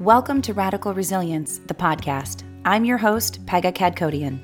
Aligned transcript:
Welcome 0.00 0.42
to 0.42 0.54
Radical 0.54 0.94
Resilience, 0.94 1.58
the 1.66 1.74
podcast. 1.74 2.44
I'm 2.64 2.84
your 2.84 2.98
host, 2.98 3.44
Pegah 3.46 3.74
Kadkhodaian. 3.74 4.38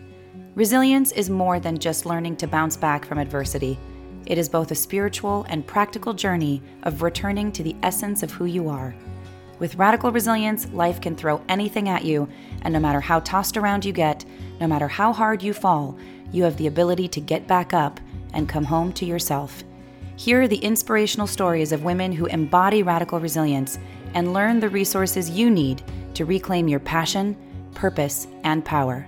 Resilience 0.57 1.13
is 1.13 1.31
more 1.31 1.61
than 1.61 1.79
just 1.79 2.05
learning 2.05 2.39
to 2.39 2.49
bounce 2.49 2.77
back 2.77 3.05
from 3.05 3.19
adversity. 3.19 3.79
It 4.27 4.37
is 4.37 4.49
both 4.49 4.73
a 4.73 4.75
spiritual 4.75 5.47
and 5.49 5.65
practical 5.65 6.13
journey 6.13 6.61
of 6.83 7.03
returning 7.03 7.53
to 7.53 7.63
the 7.63 7.77
essence 7.85 8.25
of 8.25 8.33
who 8.33 8.47
you 8.47 8.69
are. 8.69 8.97
With 9.61 9.77
radical 9.77 10.11
resilience, 10.11 10.69
life 10.73 11.01
can 11.01 11.15
throw 11.15 11.41
anything 11.49 11.89
at 11.89 12.05
you, 12.05 12.29
and 12.63 12.75
no 12.75 12.81
matter 12.81 13.01
how 13.01 13.21
tossed 13.21 13.57
around 13.57 13.85
you 13.85 13.93
get, 13.93 14.25
no 14.61 14.67
matter 14.67 14.89
how 14.89 15.13
hard 15.13 15.41
you 15.41 15.55
fall, 15.55 15.97
you 16.33 16.43
have 16.43 16.57
the 16.57 16.67
ability 16.67 17.07
to 17.07 17.21
get 17.21 17.47
back 17.47 17.73
up 17.73 18.01
and 18.33 18.49
come 18.49 18.65
home 18.65 18.93
to 18.95 19.05
yourself. 19.05 19.63
Here 20.17 20.43
are 20.43 20.49
the 20.49 20.57
inspirational 20.57 21.29
stories 21.29 21.71
of 21.71 21.85
women 21.85 22.11
who 22.11 22.27
embody 22.27 22.83
radical 22.83 23.21
resilience 23.21 23.79
and 24.15 24.33
learn 24.33 24.61
the 24.61 24.69
resources 24.69 25.29
you 25.29 25.51
need 25.51 25.83
to 26.15 26.25
reclaim 26.25 26.69
your 26.69 26.81
passion, 26.81 27.37
purpose, 27.75 28.27
and 28.45 28.65
power. 28.65 29.07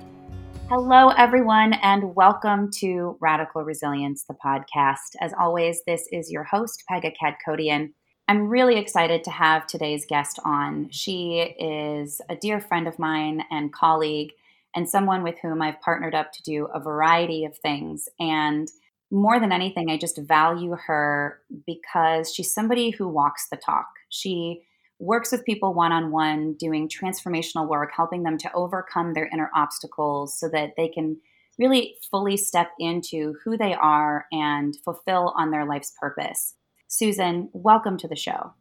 Hello, 0.68 1.10
everyone, 1.10 1.74
and 1.74 2.16
welcome 2.16 2.70
to 2.72 3.16
Radical 3.20 3.62
Resilience, 3.62 4.24
the 4.24 4.34
podcast. 4.44 5.14
As 5.20 5.32
always, 5.38 5.80
this 5.86 6.08
is 6.10 6.30
your 6.30 6.42
host, 6.42 6.82
Pegah 6.90 7.14
Kadkhodaian. 7.22 7.92
I'm 8.26 8.48
really 8.48 8.76
excited 8.76 9.22
to 9.22 9.30
have 9.30 9.68
today's 9.68 10.04
guest 10.04 10.40
on. 10.44 10.90
She 10.90 11.54
is 11.60 12.20
a 12.28 12.34
dear 12.34 12.60
friend 12.60 12.88
of 12.88 12.98
mine 12.98 13.44
and 13.52 13.72
colleague, 13.72 14.32
and 14.74 14.90
someone 14.90 15.22
with 15.22 15.36
whom 15.40 15.62
I've 15.62 15.80
partnered 15.80 16.16
up 16.16 16.32
to 16.32 16.42
do 16.42 16.66
a 16.74 16.80
variety 16.80 17.44
of 17.44 17.56
things. 17.56 18.08
And 18.18 18.68
more 19.12 19.38
than 19.38 19.52
anything, 19.52 19.88
I 19.88 19.96
just 19.96 20.18
value 20.18 20.76
her 20.86 21.40
because 21.64 22.34
she's 22.34 22.52
somebody 22.52 22.90
who 22.90 23.06
walks 23.06 23.48
the 23.48 23.56
talk. 23.56 23.86
She 24.08 24.62
works 24.98 25.32
with 25.32 25.44
people 25.44 25.74
one 25.74 25.92
on 25.92 26.10
one, 26.10 26.54
doing 26.54 26.88
transformational 26.88 27.68
work, 27.68 27.90
helping 27.94 28.22
them 28.22 28.38
to 28.38 28.52
overcome 28.54 29.14
their 29.14 29.28
inner 29.32 29.50
obstacles 29.54 30.38
so 30.38 30.48
that 30.48 30.72
they 30.76 30.88
can 30.88 31.16
really 31.58 31.96
fully 32.10 32.36
step 32.36 32.70
into 32.78 33.34
who 33.44 33.56
they 33.56 33.74
are 33.74 34.26
and 34.32 34.76
fulfill 34.84 35.34
on 35.36 35.50
their 35.50 35.66
life's 35.66 35.92
purpose. 36.00 36.54
Susan, 36.88 37.48
welcome 37.52 37.96
to 37.98 38.08
the 38.08 38.16
show. 38.16 38.52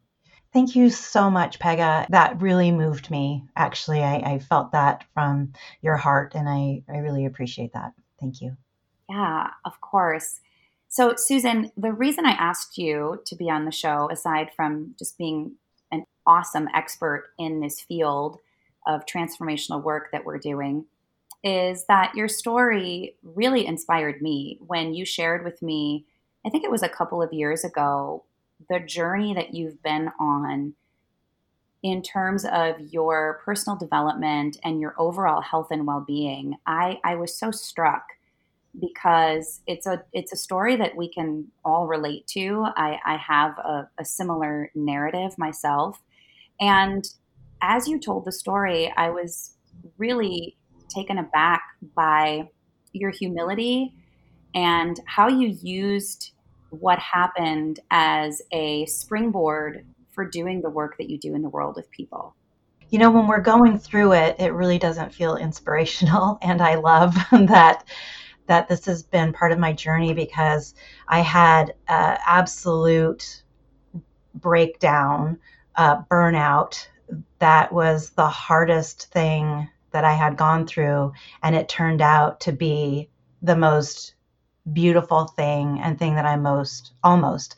Thank 0.53 0.75
you 0.75 0.89
so 0.89 1.29
much, 1.29 1.59
Pegah. 1.59 2.07
That 2.09 2.41
really 2.41 2.71
moved 2.71 3.11
me. 3.11 3.43
Actually, 3.57 4.01
I, 4.01 4.15
I 4.15 4.39
felt 4.39 4.71
that 4.71 5.03
from 5.13 5.51
your 5.81 5.97
heart, 5.97 6.33
and 6.33 6.47
I, 6.47 6.81
I 6.89 6.99
really 6.99 7.25
appreciate 7.25 7.73
that. 7.73 7.91
Thank 8.21 8.41
you. 8.41 8.55
Yeah, 9.09 9.49
of 9.65 9.81
course. 9.81 10.39
So, 10.87 11.15
Susan, 11.17 11.71
the 11.75 11.91
reason 11.91 12.25
I 12.25 12.31
asked 12.31 12.77
you 12.77 13.21
to 13.25 13.35
be 13.35 13.49
on 13.49 13.65
the 13.65 13.71
show, 13.71 14.09
aside 14.09 14.49
from 14.55 14.95
just 14.97 15.17
being 15.17 15.55
awesome 16.27 16.67
expert 16.73 17.29
in 17.37 17.59
this 17.59 17.81
field 17.81 18.39
of 18.87 19.05
transformational 19.05 19.83
work 19.83 20.09
that 20.11 20.25
we're 20.25 20.37
doing 20.37 20.85
is 21.43 21.85
that 21.85 22.15
your 22.15 22.27
story 22.27 23.15
really 23.23 23.65
inspired 23.67 24.21
me 24.21 24.57
when 24.65 24.93
you 24.93 25.05
shared 25.05 25.43
with 25.43 25.61
me, 25.61 26.05
I 26.45 26.49
think 26.49 26.63
it 26.63 26.71
was 26.71 26.83
a 26.83 26.89
couple 26.89 27.21
of 27.21 27.31
years 27.31 27.63
ago, 27.63 28.23
the 28.69 28.79
journey 28.79 29.33
that 29.35 29.53
you've 29.53 29.81
been 29.83 30.11
on 30.19 30.73
in 31.83 32.01
terms 32.01 32.45
of 32.45 32.79
your 32.79 33.41
personal 33.45 33.77
development 33.77 34.57
and 34.63 34.81
your 34.81 34.95
overall 34.97 35.41
health 35.41 35.67
and 35.69 35.85
well-being. 35.85 36.55
I, 36.65 36.99
I 37.03 37.13
was 37.15 37.37
so 37.37 37.51
struck 37.51 38.07
because 38.79 39.61
it's 39.67 39.85
a 39.85 40.03
it's 40.11 40.33
a 40.33 40.35
story 40.35 40.75
that 40.77 40.95
we 40.95 41.07
can 41.07 41.47
all 41.63 41.85
relate 41.85 42.25
to. 42.27 42.65
I, 42.75 42.99
I 43.05 43.17
have 43.17 43.57
a, 43.59 43.87
a 43.99 44.03
similar 44.03 44.71
narrative 44.73 45.37
myself 45.37 46.01
and 46.59 47.05
as 47.61 47.87
you 47.87 47.99
told 47.99 48.25
the 48.25 48.31
story, 48.31 48.93
I 48.95 49.09
was 49.09 49.55
really 49.97 50.57
taken 50.89 51.17
aback 51.17 51.63
by 51.95 52.49
your 52.93 53.11
humility 53.11 53.93
and 54.53 54.99
how 55.05 55.27
you 55.27 55.57
used 55.61 56.31
what 56.69 56.99
happened 56.99 57.79
as 57.91 58.41
a 58.51 58.85
springboard 58.85 59.85
for 60.11 60.25
doing 60.25 60.61
the 60.61 60.69
work 60.69 60.97
that 60.97 61.09
you 61.09 61.17
do 61.17 61.35
in 61.35 61.41
the 61.41 61.49
world 61.49 61.75
with 61.75 61.89
people. 61.91 62.35
You 62.89 62.99
know, 62.99 63.11
when 63.11 63.27
we're 63.27 63.41
going 63.41 63.77
through 63.77 64.13
it, 64.13 64.37
it 64.39 64.53
really 64.53 64.79
doesn't 64.79 65.13
feel 65.13 65.35
inspirational. 65.35 66.39
And 66.45 66.61
I 66.61 66.75
love 66.75 67.15
that 67.31 67.85
that 68.47 68.67
this 68.67 68.85
has 68.85 69.01
been 69.01 69.33
part 69.33 69.51
of 69.51 69.57
my 69.57 69.73
journey 69.73 70.13
because 70.13 70.75
I 71.07 71.21
had 71.21 71.73
uh, 71.87 72.17
absolute 72.25 73.41
breakdown 74.35 75.39
uh, 75.77 76.01
burnout 76.03 76.87
that 77.39 77.71
was 77.71 78.11
the 78.11 78.27
hardest 78.27 79.11
thing 79.11 79.69
that 79.91 80.03
I 80.03 80.13
had 80.13 80.37
gone 80.37 80.67
through. 80.67 81.13
And 81.43 81.55
it 81.55 81.69
turned 81.69 82.01
out 82.01 82.39
to 82.41 82.51
be 82.51 83.09
the 83.41 83.55
most 83.55 84.15
beautiful 84.71 85.25
thing 85.25 85.79
and 85.81 85.97
thing 85.97 86.15
that 86.15 86.25
I 86.25 86.35
most, 86.35 86.93
almost, 87.03 87.55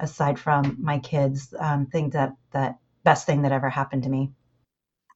aside 0.00 0.38
from 0.38 0.76
my 0.80 0.98
kids, 0.98 1.54
um, 1.58 1.86
think 1.86 2.12
that, 2.12 2.36
that 2.52 2.78
best 3.02 3.26
thing 3.26 3.42
that 3.42 3.52
ever 3.52 3.68
happened 3.68 4.04
to 4.04 4.08
me. 4.08 4.30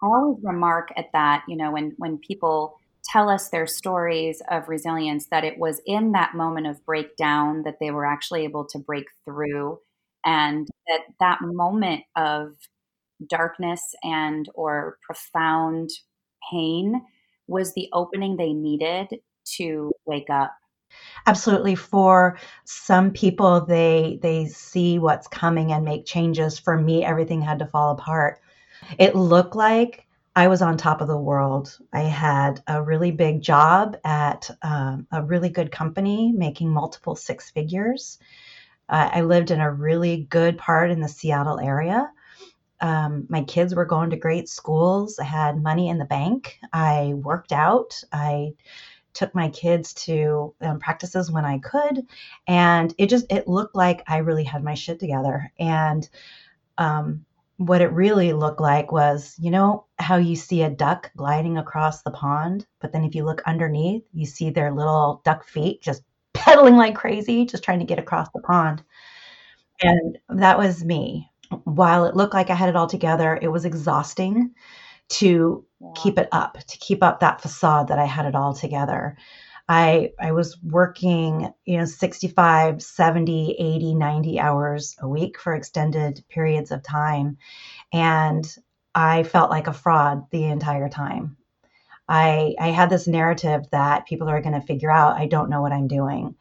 I 0.02 0.06
always 0.06 0.42
remark 0.42 0.92
at 0.96 1.06
that, 1.12 1.44
you 1.48 1.56
know, 1.56 1.70
when, 1.70 1.94
when 1.96 2.18
people 2.18 2.78
tell 3.04 3.28
us 3.28 3.48
their 3.48 3.66
stories 3.66 4.42
of 4.50 4.68
resilience, 4.68 5.26
that 5.30 5.44
it 5.44 5.58
was 5.58 5.80
in 5.86 6.12
that 6.12 6.34
moment 6.34 6.66
of 6.66 6.84
breakdown 6.84 7.62
that 7.64 7.78
they 7.80 7.90
were 7.90 8.04
actually 8.04 8.44
able 8.44 8.66
to 8.66 8.78
break 8.78 9.06
through 9.24 9.78
and 10.24 10.68
that 10.86 11.00
that 11.20 11.38
moment 11.42 12.02
of 12.16 12.54
darkness 13.28 13.82
and 14.02 14.48
or 14.54 14.98
profound 15.02 15.90
pain 16.50 17.00
was 17.46 17.72
the 17.74 17.88
opening 17.92 18.36
they 18.36 18.52
needed 18.52 19.08
to 19.56 19.92
wake 20.06 20.30
up. 20.30 20.52
Absolutely. 21.26 21.74
For 21.74 22.38
some 22.64 23.10
people 23.10 23.64
they 23.64 24.18
they 24.22 24.46
see 24.46 24.98
what's 24.98 25.28
coming 25.28 25.72
and 25.72 25.84
make 25.84 26.06
changes. 26.06 26.58
For 26.58 26.78
me 26.78 27.04
everything 27.04 27.42
had 27.42 27.58
to 27.58 27.66
fall 27.66 27.92
apart. 27.92 28.40
It 28.98 29.16
looked 29.16 29.56
like 29.56 30.04
i 30.36 30.46
was 30.46 30.62
on 30.62 30.76
top 30.76 31.00
of 31.00 31.08
the 31.08 31.18
world. 31.18 31.76
I 31.92 32.02
had 32.02 32.62
a 32.68 32.82
really 32.82 33.10
big 33.10 33.42
job 33.42 33.96
at 34.04 34.48
um, 34.62 35.06
a 35.10 35.22
really 35.22 35.48
good 35.48 35.72
company 35.72 36.32
making 36.32 36.70
multiple 36.70 37.16
six 37.16 37.50
figures 37.50 38.18
uh, 38.88 39.10
I 39.12 39.20
lived 39.22 39.50
in 39.50 39.60
a 39.60 39.72
really 39.72 40.26
good 40.30 40.58
part 40.58 40.90
in 40.90 41.00
the 41.00 41.08
Seattle 41.08 41.60
area. 41.60 42.10
Um, 42.80 43.26
my 43.28 43.42
kids 43.42 43.74
were 43.74 43.84
going 43.84 44.10
to 44.10 44.16
great 44.16 44.48
schools. 44.48 45.18
I 45.18 45.24
had 45.24 45.62
money 45.62 45.88
in 45.88 45.98
the 45.98 46.04
bank. 46.04 46.58
I 46.72 47.14
worked 47.16 47.52
out. 47.52 48.00
I 48.12 48.52
took 49.14 49.34
my 49.34 49.48
kids 49.48 49.92
to 49.94 50.54
um, 50.60 50.78
practices 50.78 51.30
when 51.30 51.44
I 51.44 51.58
could, 51.58 52.06
and 52.46 52.94
it 52.98 53.08
just 53.08 53.26
it 53.30 53.48
looked 53.48 53.74
like 53.74 54.04
I 54.06 54.18
really 54.18 54.44
had 54.44 54.62
my 54.62 54.74
shit 54.74 55.00
together. 55.00 55.52
And 55.58 56.08
um, 56.78 57.24
what 57.56 57.80
it 57.80 57.92
really 57.92 58.32
looked 58.32 58.60
like 58.60 58.92
was, 58.92 59.34
you 59.40 59.50
know, 59.50 59.84
how 59.98 60.16
you 60.16 60.36
see 60.36 60.62
a 60.62 60.70
duck 60.70 61.10
gliding 61.16 61.58
across 61.58 62.02
the 62.02 62.12
pond, 62.12 62.64
but 62.80 62.92
then 62.92 63.02
if 63.02 63.16
you 63.16 63.24
look 63.24 63.42
underneath, 63.46 64.04
you 64.12 64.26
see 64.26 64.50
their 64.50 64.72
little 64.72 65.20
duck 65.24 65.44
feet 65.44 65.82
just 65.82 66.02
pedaling 66.38 66.76
like 66.76 66.94
crazy, 66.94 67.44
just 67.44 67.64
trying 67.64 67.80
to 67.80 67.84
get 67.84 67.98
across 67.98 68.28
the 68.34 68.40
pond. 68.40 68.82
And 69.80 70.18
that 70.28 70.58
was 70.58 70.84
me. 70.84 71.30
While 71.64 72.04
it 72.04 72.16
looked 72.16 72.34
like 72.34 72.50
I 72.50 72.54
had 72.54 72.68
it 72.68 72.76
all 72.76 72.88
together, 72.88 73.38
it 73.40 73.48
was 73.48 73.64
exhausting 73.64 74.54
to 75.10 75.64
yeah. 75.80 75.88
keep 75.96 76.18
it 76.18 76.28
up, 76.32 76.58
to 76.66 76.78
keep 76.78 77.02
up 77.02 77.20
that 77.20 77.40
facade 77.40 77.88
that 77.88 77.98
I 77.98 78.04
had 78.04 78.26
it 78.26 78.34
all 78.34 78.54
together. 78.54 79.16
I 79.68 80.12
I 80.18 80.32
was 80.32 80.58
working, 80.62 81.52
you 81.64 81.78
know, 81.78 81.84
65, 81.84 82.82
70, 82.82 83.56
80, 83.58 83.94
90 83.94 84.40
hours 84.40 84.96
a 85.00 85.08
week 85.08 85.38
for 85.38 85.54
extended 85.54 86.24
periods 86.28 86.70
of 86.70 86.82
time 86.82 87.36
and 87.92 88.56
I 88.94 89.22
felt 89.22 89.50
like 89.50 89.66
a 89.66 89.72
fraud 89.72 90.26
the 90.30 90.44
entire 90.44 90.88
time. 90.88 91.37
I, 92.08 92.54
I 92.58 92.68
had 92.68 92.90
this 92.90 93.06
narrative 93.06 93.66
that 93.72 94.06
people 94.06 94.28
are 94.28 94.40
going 94.40 94.58
to 94.58 94.66
figure 94.66 94.90
out 94.90 95.16
I 95.16 95.26
don't 95.26 95.50
know 95.50 95.60
what 95.60 95.72
I'm 95.72 95.88
doing, 95.88 96.36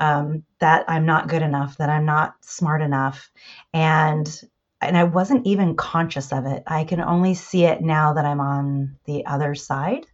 um, 0.00 0.44
that 0.60 0.84
I'm 0.88 1.06
not 1.06 1.28
good 1.28 1.42
enough, 1.42 1.78
that 1.78 1.90
I'm 1.90 2.04
not 2.06 2.34
smart 2.42 2.82
enough, 2.82 3.30
and 3.72 4.42
and 4.80 4.98
I 4.98 5.04
wasn't 5.04 5.46
even 5.46 5.76
conscious 5.76 6.32
of 6.32 6.46
it. 6.46 6.62
I 6.66 6.84
can 6.84 7.00
only 7.00 7.34
see 7.34 7.64
it 7.64 7.80
now 7.80 8.12
that 8.14 8.26
I'm 8.26 8.40
on 8.40 8.96
the 9.06 9.24
other 9.26 9.54
side, 9.54 10.06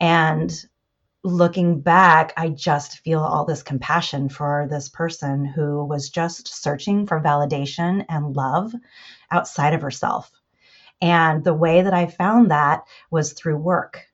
and 0.00 0.52
looking 1.24 1.80
back, 1.80 2.32
I 2.36 2.50
just 2.50 2.98
feel 3.00 3.20
all 3.20 3.44
this 3.44 3.62
compassion 3.62 4.28
for 4.28 4.68
this 4.70 4.88
person 4.88 5.44
who 5.44 5.84
was 5.84 6.08
just 6.08 6.46
searching 6.62 7.06
for 7.06 7.20
validation 7.20 8.04
and 8.08 8.36
love 8.36 8.72
outside 9.30 9.74
of 9.74 9.82
herself. 9.82 10.30
And 11.02 11.42
the 11.44 11.54
way 11.54 11.82
that 11.82 11.92
I 11.92 12.06
found 12.06 12.50
that 12.50 12.84
was 13.10 13.32
through 13.32 13.58
work 13.58 14.05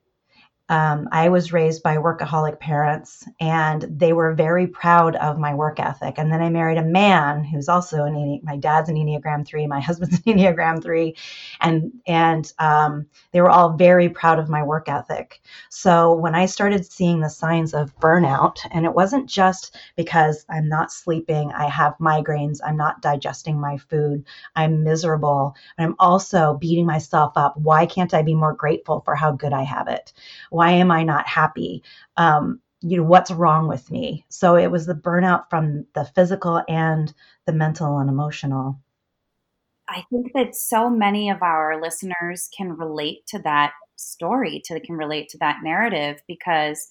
um, 0.73 1.07
I 1.11 1.29
was 1.29 1.53
raised 1.53 1.83
by 1.83 1.97
workaholic 1.97 2.59
parents, 2.59 3.23
and 3.39 3.83
they 3.83 4.11
were 4.11 4.33
very 4.33 4.65
proud 4.65 5.15
of 5.17 5.37
my 5.37 5.53
work 5.53 5.79
ethic. 5.79 6.15
And 6.17 6.33
then 6.33 6.41
I 6.41 6.49
married 6.49 6.79
a 6.79 6.83
man 6.83 7.43
who's 7.43 7.69
also 7.69 8.05
an 8.05 8.39
my 8.41 8.57
dad's 8.57 8.89
an 8.89 8.95
Enneagram 8.95 9.45
three, 9.45 9.67
my 9.67 9.79
husband's 9.87 10.15
an 10.15 10.23
Enneagram 10.23 10.81
three, 10.81 11.15
and 11.61 11.91
and 12.07 12.51
um, 12.57 13.05
they 13.33 13.41
were 13.41 13.51
all 13.51 13.73
very 13.73 14.09
proud 14.09 14.39
of 14.39 14.49
my 14.49 14.63
work 14.63 14.89
ethic. 14.89 15.43
So 15.69 16.11
when 16.11 16.33
I 16.33 16.47
started 16.47 16.91
seeing 16.91 17.19
the 17.19 17.29
signs 17.29 17.75
of 17.75 17.95
burnout, 17.99 18.57
and 18.71 18.83
it 18.83 18.95
wasn't 18.95 19.29
just 19.29 19.77
because 19.95 20.43
I'm 20.49 20.67
not 20.67 20.91
sleeping, 20.91 21.51
I 21.51 21.67
have 21.67 21.93
migraines, 21.99 22.61
I'm 22.65 22.77
not 22.77 22.99
digesting 22.99 23.61
my 23.61 23.77
food, 23.77 24.25
I'm 24.55 24.83
miserable, 24.83 25.55
and 25.77 25.85
I'm 25.85 25.95
also 25.99 26.55
beating 26.55 26.87
myself 26.87 27.33
up. 27.35 27.55
Why 27.57 27.85
can't 27.85 28.15
I 28.15 28.23
be 28.23 28.33
more 28.33 28.53
grateful 28.55 29.01
for 29.01 29.13
how 29.13 29.33
good 29.33 29.53
I 29.53 29.61
have 29.61 29.87
it? 29.87 30.13
Why 30.49 30.62
am 30.71 30.91
I 30.91 31.03
not 31.03 31.27
happy? 31.27 31.83
Um, 32.17 32.59
you 32.81 32.97
know, 32.97 33.03
what's 33.03 33.31
wrong 33.31 33.67
with 33.67 33.89
me? 33.91 34.25
So 34.29 34.55
it 34.55 34.67
was 34.67 34.85
the 34.85 34.93
burnout 34.93 35.49
from 35.49 35.85
the 35.93 36.03
physical 36.03 36.61
and 36.67 37.13
the 37.45 37.53
mental 37.53 37.99
and 37.99 38.09
emotional. 38.09 38.79
I 39.87 40.03
think 40.09 40.33
that 40.33 40.55
so 40.55 40.89
many 40.89 41.29
of 41.29 41.41
our 41.41 41.81
listeners 41.81 42.49
can 42.55 42.75
relate 42.77 43.25
to 43.27 43.39
that 43.39 43.73
story, 43.95 44.61
to 44.65 44.79
can 44.79 44.95
relate 44.95 45.29
to 45.29 45.37
that 45.39 45.59
narrative 45.63 46.21
because 46.27 46.87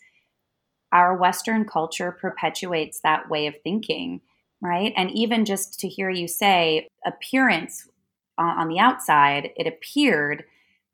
our 0.92 1.16
Western 1.16 1.64
culture 1.64 2.12
perpetuates 2.12 3.00
that 3.00 3.28
way 3.28 3.46
of 3.46 3.54
thinking, 3.62 4.20
right? 4.60 4.92
And 4.96 5.10
even 5.10 5.44
just 5.44 5.80
to 5.80 5.88
hear 5.88 6.10
you 6.10 6.28
say 6.28 6.88
appearance 7.04 7.88
on 8.38 8.68
the 8.68 8.78
outside, 8.78 9.50
it 9.56 9.66
appeared 9.66 10.44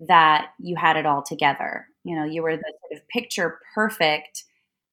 that 0.01 0.51
you 0.59 0.77
had 0.77 0.97
it 0.97 1.07
all 1.07 1.23
together. 1.23 1.89
You 2.09 2.17
know, 2.17 2.25
you 2.25 2.43
were 2.43 2.57
the 2.57 2.73
sort 2.81 3.01
of 3.01 3.07
picture 3.09 3.61
perfect 3.75 4.45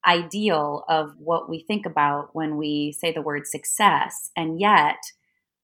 ideal 0.06 0.84
of 0.88 1.14
what 1.18 1.48
we 1.48 1.60
think 1.60 1.86
about 1.86 2.28
when 2.34 2.58
we 2.58 2.92
say 2.92 3.10
the 3.10 3.22
word 3.22 3.46
success. 3.46 4.30
And 4.36 4.60
yet, 4.60 4.98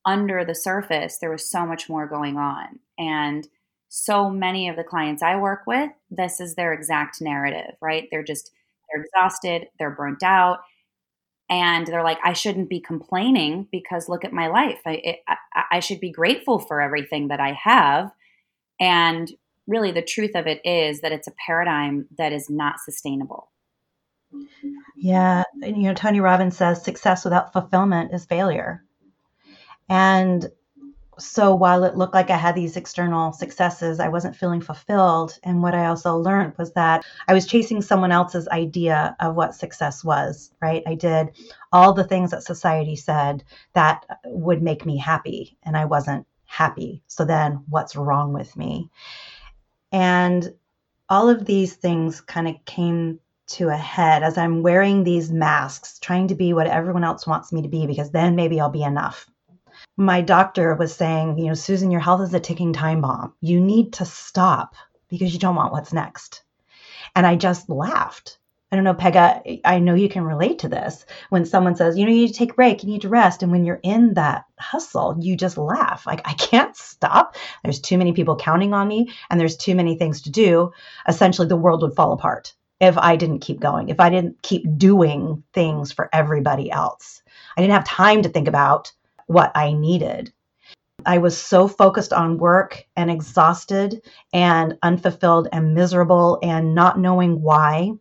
under 0.07 0.45
the 0.45 0.55
surface, 0.55 1.19
there 1.19 1.31
was 1.31 1.49
so 1.49 1.67
much 1.67 1.91
more 1.91 2.07
going 2.07 2.39
on. 2.39 2.81
And 2.99 3.47
so 3.89 4.31
many 4.31 4.69
of 4.69 4.77
the 4.77 4.83
clients 4.83 5.23
I 5.23 5.37
work 5.37 5.61
with, 5.67 5.91
this 6.11 6.41
is 6.41 6.55
their 6.55 6.73
exact 6.73 7.21
narrative, 7.21 7.77
right? 7.83 8.09
They're 8.11 8.25
just, 8.25 8.51
they're 8.91 9.03
exhausted, 9.03 9.69
they're 9.79 9.91
burnt 9.91 10.23
out. 10.23 10.61
And 11.51 11.87
they're 11.87 12.03
like, 12.03 12.19
I 12.25 12.33
shouldn't 12.33 12.71
be 12.71 12.81
complaining 12.81 13.69
because 13.71 14.09
look 14.09 14.25
at 14.25 14.33
my 14.33 14.49
life. 14.49 14.81
I, 14.87 14.93
it, 15.05 15.17
I, 15.29 15.37
I 15.73 15.81
should 15.81 16.01
be 16.01 16.11
grateful 16.11 16.59
for 16.59 16.81
everything 16.81 17.29
that 17.29 17.41
I 17.41 17.53
have. 17.63 18.11
And 18.81 19.31
really, 19.67 19.93
the 19.93 20.03
truth 20.03 20.35
of 20.35 20.47
it 20.47 20.61
is 20.65 21.01
that 21.01 21.13
it's 21.13 21.29
a 21.29 21.35
paradigm 21.47 22.07
that 22.19 22.33
is 22.33 22.51
not 22.51 22.81
sustainable. 22.81 23.51
Yeah. 24.97 25.45
You 25.61 25.83
know, 25.83 25.95
Tony 25.95 26.21
Robbins 26.21 26.57
says 26.57 26.83
success 26.83 27.25
without 27.25 27.53
fulfillment 27.53 28.15
is 28.15 28.25
failure. 28.25 28.85
And 29.89 30.51
so 31.19 31.55
while 31.55 31.85
it 31.85 31.97
looked 31.97 32.15
like 32.15 32.31
I 32.31 32.37
had 32.37 32.55
these 32.55 32.77
external 32.77 33.33
successes, 33.33 34.01
I 34.01 34.09
wasn't 34.09 34.35
feeling 34.35 34.63
fulfilled. 34.63 35.39
And 35.43 35.63
what 35.63 35.75
I 35.75 35.87
also 35.87 36.17
learned 36.17 36.55
was 36.57 36.73
that 36.73 37.05
I 37.29 37.35
was 37.35 37.47
chasing 37.47 37.83
someone 37.83 38.11
else's 38.11 38.49
idea 38.49 39.15
of 39.21 39.35
what 39.35 39.55
success 39.55 40.03
was, 40.03 40.51
right? 40.63 40.83
I 40.87 40.95
did 40.95 41.31
all 41.71 41.93
the 41.93 42.05
things 42.05 42.31
that 42.31 42.43
society 42.43 42.97
said 42.97 43.45
that 43.75 44.07
would 44.25 44.63
make 44.63 44.87
me 44.87 44.97
happy, 44.97 45.59
and 45.63 45.77
I 45.77 45.85
wasn't 45.85 46.27
happy. 46.47 47.03
So 47.07 47.25
then 47.25 47.63
what's 47.69 47.95
wrong 47.95 48.33
with 48.33 48.57
me? 48.57 48.91
And 49.93 50.55
all 51.09 51.29
of 51.29 51.45
these 51.45 51.75
things 51.75 52.21
kind 52.21 52.49
of 52.49 52.57
came 52.65 53.21
to 53.49 53.69
a 53.69 53.77
head 53.77 54.23
as 54.23 54.39
I'm 54.39 54.63
wearing 54.63 55.05
these 55.05 55.31
masks, 55.31 55.99
trying 55.99 56.29
to 56.29 56.35
be 56.35 56.55
what 56.55 56.67
everyone 56.67 57.05
else 57.05 57.27
wants 57.27 57.53
me 57.53 57.61
to 57.63 57.69
be, 57.69 57.87
because 57.87 58.11
then 58.11 58.35
maybe 58.35 58.61
I'll 58.61 58.71
be 58.71 58.83
enough. 58.83 59.29
My 59.97 60.23
doctor 60.23 60.75
was 60.75 60.95
saying, 60.95 61.39
you 61.39 61.47
know, 61.47 61.55
Susan, 61.55 61.91
your 61.91 62.01
health 62.01 62.23
is 62.23 62.33
a 62.33 62.41
ticking 62.41 62.73
time 62.73 63.03
bomb. 63.03 63.35
You 63.41 63.61
need 63.61 63.93
to 63.95 64.07
stop 64.07 64.75
because 65.09 65.33
you 65.35 65.39
don't 65.39 65.57
want 65.57 65.73
what's 65.73 65.93
next. 65.93 66.43
And 67.15 67.27
I 67.27 67.37
just 67.37 67.69
laughed 67.69 68.39
I 68.73 68.75
don't 68.75 68.85
know, 68.85 68.95
Pegah, 68.95 69.61
I 69.67 69.81
know 69.81 69.93
you 69.93 70.09
can 70.09 70.25
relate 70.25 70.61
to 70.61 70.69
this. 70.69 71.05
When 71.29 71.45
someone 71.45 71.77
says, 71.77 71.99
you 71.99 72.07
know, 72.07 72.11
you 72.11 72.23
need 72.23 72.29
to 72.29 72.39
take 72.39 72.53
a 72.53 72.55
break, 72.55 72.83
you 72.83 72.89
need 72.89 73.03
to 73.03 73.11
rest. 73.11 73.43
And 73.43 73.53
when 73.53 73.67
you're 73.67 73.81
in 73.83 74.15
that 74.15 74.47
hustle, 74.59 75.15
you 75.21 75.37
just 75.37 75.59
laugh. 75.59 76.07
Like, 76.07 76.23
I 76.25 76.33
can't 76.33 76.75
stop. 76.75 77.37
There's 77.63 77.81
too 77.81 77.99
many 77.99 78.15
people 78.15 78.35
counting 78.35 78.73
on 78.73 78.89
me, 78.89 79.13
and 79.29 79.39
there's 79.39 79.59
too 79.59 79.75
many 79.75 79.99
things 79.99 80.23
to 80.23 80.31
do. 80.31 80.73
Essentially, 81.07 81.49
the 81.49 81.57
world 81.57 81.83
would 81.83 81.95
fall 81.95 82.13
apart 82.13 82.55
if 82.81 82.97
I 82.97 83.17
didn't 83.17 83.41
keep 83.41 83.61
going, 83.61 83.91
if 83.91 84.01
I 84.01 84.09
didn't 84.09 84.41
keep 84.41 84.65
doing 84.79 85.45
things 85.53 85.93
for 85.93 86.09
everybody 86.11 86.71
else. 86.71 87.21
I 87.55 87.61
didn't 87.61 87.75
have 87.75 87.85
time 87.85 88.23
to 88.23 88.31
think 88.31 88.49
about 88.49 88.91
what 89.27 89.53
I 89.55 89.75
needed. 89.75 90.33
I 91.05 91.19
was 91.19 91.37
so 91.37 91.69
focused 91.69 92.15
on 92.15 92.39
work 92.39 92.87
and 92.97 93.11
exhausted 93.11 94.03
and 94.33 94.79
unfulfilled 94.83 95.49
and 95.53 95.75
miserable 95.75 96.39
and 96.43 96.75
not 96.75 96.99
knowing 96.99 97.43
why 97.43 97.93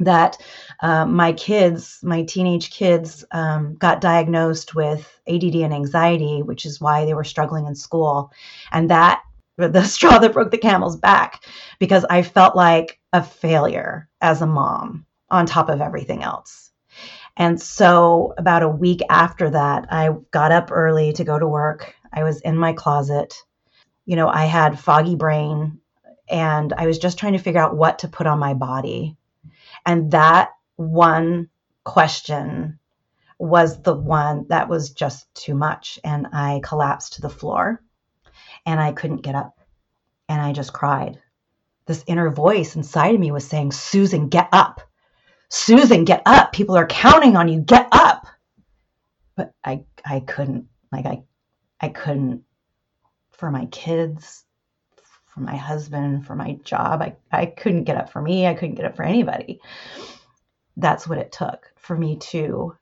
that 0.00 0.38
uh, 0.80 1.06
my 1.06 1.32
kids, 1.32 2.00
my 2.02 2.22
teenage 2.24 2.70
kids, 2.70 3.24
um, 3.30 3.76
got 3.76 4.00
diagnosed 4.00 4.74
with 4.74 5.20
ADD 5.28 5.54
and 5.56 5.72
anxiety, 5.72 6.42
which 6.42 6.66
is 6.66 6.80
why 6.80 7.04
they 7.04 7.14
were 7.14 7.24
struggling 7.24 7.66
in 7.66 7.74
school. 7.74 8.32
And 8.72 8.90
that, 8.90 9.22
the 9.56 9.84
straw 9.84 10.18
that 10.18 10.32
broke 10.32 10.50
the 10.50 10.58
camel's 10.58 10.96
back, 10.96 11.44
because 11.78 12.04
I 12.10 12.22
felt 12.22 12.56
like 12.56 12.98
a 13.12 13.22
failure 13.22 14.08
as 14.20 14.42
a 14.42 14.46
mom 14.46 15.06
on 15.30 15.46
top 15.46 15.68
of 15.68 15.80
everything 15.80 16.22
else. 16.22 16.72
And 17.36 17.60
so, 17.60 18.34
about 18.38 18.62
a 18.62 18.68
week 18.68 19.00
after 19.10 19.50
that, 19.50 19.86
I 19.90 20.10
got 20.30 20.52
up 20.52 20.70
early 20.70 21.12
to 21.14 21.24
go 21.24 21.38
to 21.38 21.48
work. 21.48 21.94
I 22.12 22.22
was 22.22 22.40
in 22.40 22.56
my 22.56 22.72
closet. 22.72 23.34
You 24.06 24.14
know, 24.14 24.28
I 24.28 24.44
had 24.44 24.78
foggy 24.78 25.16
brain 25.16 25.80
and 26.28 26.72
I 26.72 26.86
was 26.86 26.98
just 26.98 27.18
trying 27.18 27.32
to 27.32 27.38
figure 27.40 27.60
out 27.60 27.76
what 27.76 28.00
to 28.00 28.08
put 28.08 28.26
on 28.26 28.38
my 28.38 28.54
body 28.54 29.16
and 29.86 30.10
that 30.12 30.50
one 30.76 31.48
question 31.84 32.78
was 33.38 33.82
the 33.82 33.94
one 33.94 34.46
that 34.48 34.68
was 34.68 34.90
just 34.90 35.32
too 35.34 35.54
much. 35.54 35.98
And 36.04 36.28
I 36.32 36.60
collapsed 36.64 37.14
to 37.14 37.22
the 37.22 37.28
floor 37.28 37.82
and 38.64 38.80
I 38.80 38.92
couldn't 38.92 39.22
get 39.22 39.34
up. 39.34 39.58
And 40.28 40.40
I 40.40 40.52
just 40.52 40.72
cried. 40.72 41.20
This 41.86 42.04
inner 42.06 42.30
voice 42.30 42.76
inside 42.76 43.14
of 43.14 43.20
me 43.20 43.30
was 43.30 43.46
saying, 43.46 43.72
Susan, 43.72 44.28
get 44.28 44.48
up. 44.52 44.80
Susan, 45.50 46.04
get 46.04 46.22
up. 46.24 46.52
People 46.52 46.76
are 46.76 46.86
counting 46.86 47.36
on 47.36 47.48
you. 47.48 47.60
Get 47.60 47.88
up. 47.92 48.26
But 49.36 49.52
I 49.62 49.84
I 50.04 50.20
couldn't. 50.20 50.68
Like 50.90 51.04
I 51.04 51.24
I 51.80 51.88
couldn't 51.90 52.44
for 53.32 53.50
my 53.50 53.66
kids, 53.66 54.43
for 55.34 55.40
my 55.40 55.56
husband, 55.56 56.26
for 56.26 56.36
my 56.36 56.58
job. 56.64 57.02
I, 57.02 57.16
I 57.32 57.46
couldn't 57.46 57.84
get 57.84 57.96
up 57.96 58.10
for 58.10 58.22
me. 58.22 58.46
I 58.46 58.54
couldn't 58.54 58.76
get 58.76 58.84
up 58.84 58.96
for 58.96 59.02
anybody. 59.02 59.60
That's 60.76 61.08
what 61.08 61.18
it 61.18 61.32
took 61.32 61.72
for 61.76 61.96
me 61.96 62.16
to 62.16 62.76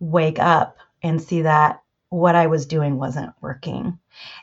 wake 0.00 0.38
up 0.38 0.78
and 1.02 1.20
see 1.20 1.42
that 1.42 1.82
what 2.08 2.34
I 2.34 2.46
was 2.46 2.66
doing 2.66 2.98
wasn't 2.98 3.32
working. 3.40 3.98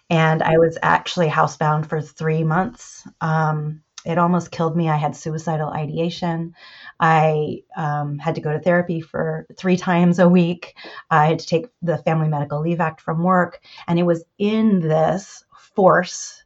And 0.10 0.44
I 0.44 0.58
was 0.58 0.78
actually 0.82 1.30
housebound 1.30 1.88
for 1.88 2.02
three 2.02 2.44
months. 2.44 3.08
Um, 3.20 3.82
it 4.06 4.18
almost 4.18 4.52
killed 4.52 4.76
me. 4.76 4.90
I 4.90 4.98
had 4.98 5.16
suicidal 5.16 5.70
ideation. 5.70 6.56
I 7.00 7.64
um, 7.78 8.18
had 8.20 8.36
to 8.36 8.42
go 8.42 8.52
to 8.52 8.60
therapy 8.60 9.00
for 9.00 9.48
three 9.58 9.78
times 9.78 10.20
a 10.20 10.28
week. 10.28 10.76
I 11.10 11.28
had 11.28 11.40
to 11.40 11.46
take 11.46 11.68
the 11.82 12.00
Family 12.00 12.28
Medical 12.28 12.62
Leave 12.62 12.82
Act 12.82 13.00
from 13.00 13.24
work. 13.24 13.62
And 13.88 14.00
it 14.00 14.04
was 14.04 14.24
in 14.38 14.80
this 14.80 15.44
force 15.76 16.41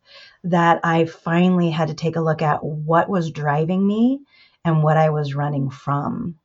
that 0.46 0.80
I 0.84 1.06
finally 1.06 1.72
had 1.72 1.88
to 1.88 1.94
take 1.94 2.16
a 2.16 2.22
look 2.22 2.42
at 2.42 2.64
what 2.64 3.10
was 3.10 3.32
driving 3.32 3.86
me 3.86 4.22
and 4.64 4.84
what 4.84 4.98
I 4.98 5.10
was 5.10 5.36
running 5.36 5.70
from. 5.70 6.36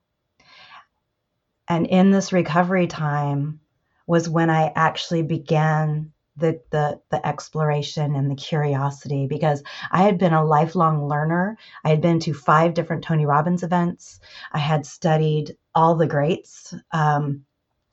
And 1.69 1.87
in 1.87 2.11
this 2.11 2.33
recovery 2.33 2.87
time 2.87 3.61
was 4.07 4.28
when 4.28 4.50
I 4.50 4.73
actually 4.75 5.23
began 5.23 6.12
the, 6.37 6.61
the, 6.71 7.00
the 7.11 7.25
exploration 7.26 8.14
and 8.16 8.30
the 8.30 8.35
curiosity 8.35 9.26
because 9.26 9.62
I 9.92 10.02
had 10.02 10.19
been 10.19 10.33
a 10.33 10.45
lifelong 10.45 11.07
learner. 11.07 11.59
I 11.85 11.90
had 11.90 12.00
been 12.00 12.19
to 12.21 12.33
five 12.33 12.75
different 12.75 13.04
Tony 13.04 13.26
Robbins 13.26 13.62
events. 13.62 14.19
I 14.52 14.59
had 14.59 14.87
studied 14.87 15.57
all 15.75 15.95
the 15.95 16.07
greats 16.07 16.75
um, 16.92 17.45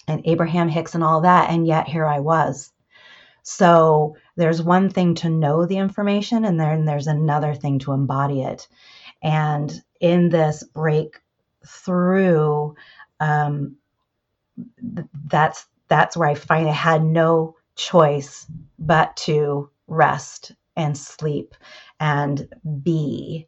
and 0.07 0.21
Abraham 0.25 0.69
Hicks 0.69 0.95
and 0.95 1.03
all 1.03 1.21
that. 1.21 1.49
And 1.49 1.67
yet 1.67 1.87
here 1.87 2.05
I 2.05 2.19
was 2.19 2.71
so 3.43 4.15
there's 4.37 4.61
one 4.61 4.89
thing 4.89 5.15
to 5.15 5.29
know 5.29 5.65
the 5.65 5.77
information, 5.77 6.45
and 6.45 6.59
then 6.59 6.85
there's 6.85 7.07
another 7.07 7.53
thing 7.53 7.79
to 7.79 7.91
embody 7.91 8.43
it. 8.43 8.67
And 9.21 9.73
in 9.99 10.29
this 10.29 10.63
breakthrough, 10.63 12.73
um, 13.19 13.77
that's 15.25 15.65
that's 15.87 16.15
where 16.15 16.29
I 16.29 16.35
finally 16.35 16.73
had 16.73 17.03
no 17.03 17.55
choice 17.75 18.45
but 18.77 19.15
to 19.17 19.69
rest 19.87 20.51
and 20.75 20.97
sleep 20.97 21.55
and 21.99 22.47
be. 22.83 23.47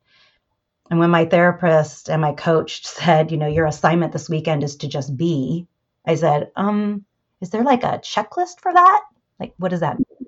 And 0.89 0.99
when 0.99 1.11
my 1.11 1.25
therapist 1.25 2.09
and 2.09 2.21
my 2.21 2.33
coach 2.33 2.85
said, 2.87 3.31
you 3.31 3.37
know, 3.37 3.47
your 3.47 3.67
assignment 3.67 4.11
this 4.11 4.29
weekend 4.29 4.63
is 4.63 4.77
to 4.77 4.87
just 4.87 5.15
be, 5.15 5.67
I 6.05 6.15
said, 6.15 6.51
um, 6.55 7.05
is 7.41 7.51
there 7.51 7.63
like 7.63 7.83
a 7.83 7.99
checklist 7.99 8.61
for 8.61 8.73
that? 8.73 9.01
Like, 9.39 9.53
what 9.57 9.69
does 9.69 9.81
that 9.81 9.97
mean? 9.97 10.18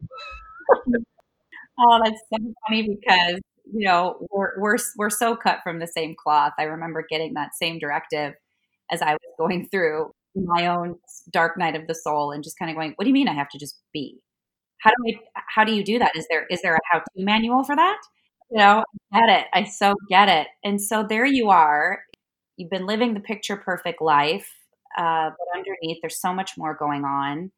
oh, 1.79 2.01
that's 2.03 2.21
so 2.33 2.53
funny 2.67 2.87
because 2.87 3.39
you 3.73 3.87
know 3.87 4.25
we're 4.31 4.59
we're 4.59 4.77
we're 4.97 5.09
so 5.09 5.35
cut 5.35 5.59
from 5.63 5.79
the 5.79 5.87
same 5.87 6.15
cloth. 6.15 6.53
I 6.59 6.63
remember 6.63 7.05
getting 7.09 7.33
that 7.35 7.55
same 7.55 7.79
directive 7.79 8.33
as 8.91 9.01
I 9.01 9.13
was 9.13 9.19
going 9.37 9.67
through 9.69 10.11
my 10.35 10.67
own 10.67 10.95
dark 11.31 11.57
night 11.57 11.75
of 11.75 11.87
the 11.87 11.95
soul 11.95 12.31
and 12.31 12.43
just 12.43 12.57
kind 12.57 12.69
of 12.71 12.77
going, 12.77 12.93
what 12.95 13.05
do 13.05 13.09
you 13.09 13.13
mean 13.13 13.27
I 13.27 13.33
have 13.33 13.49
to 13.49 13.59
just 13.59 13.79
be? 13.93 14.19
How 14.81 14.91
do 14.91 14.95
I 15.13 15.41
how 15.55 15.63
do 15.63 15.73
you 15.73 15.83
do 15.83 15.99
that? 15.99 16.15
Is 16.15 16.27
there 16.29 16.45
is 16.49 16.61
there 16.61 16.75
a 16.75 16.79
how 16.91 16.99
to 16.99 17.05
manual 17.15 17.63
for 17.63 17.75
that? 17.75 17.99
You 18.51 18.57
know, 18.57 18.83
I 19.13 19.19
get 19.19 19.39
it. 19.41 19.47
I 19.53 19.63
so 19.65 19.93
get 20.09 20.29
it. 20.29 20.47
And 20.63 20.81
so 20.81 21.05
there 21.07 21.25
you 21.25 21.49
are. 21.49 22.01
You've 22.57 22.69
been 22.69 22.85
living 22.85 23.13
the 23.13 23.19
picture 23.21 23.55
perfect 23.57 24.01
life, 24.01 24.49
uh, 24.97 25.29
but 25.29 25.57
underneath 25.57 25.99
there's 26.01 26.19
so 26.19 26.33
much 26.33 26.51
more 26.57 26.75
going 26.75 27.05
on 27.05 27.51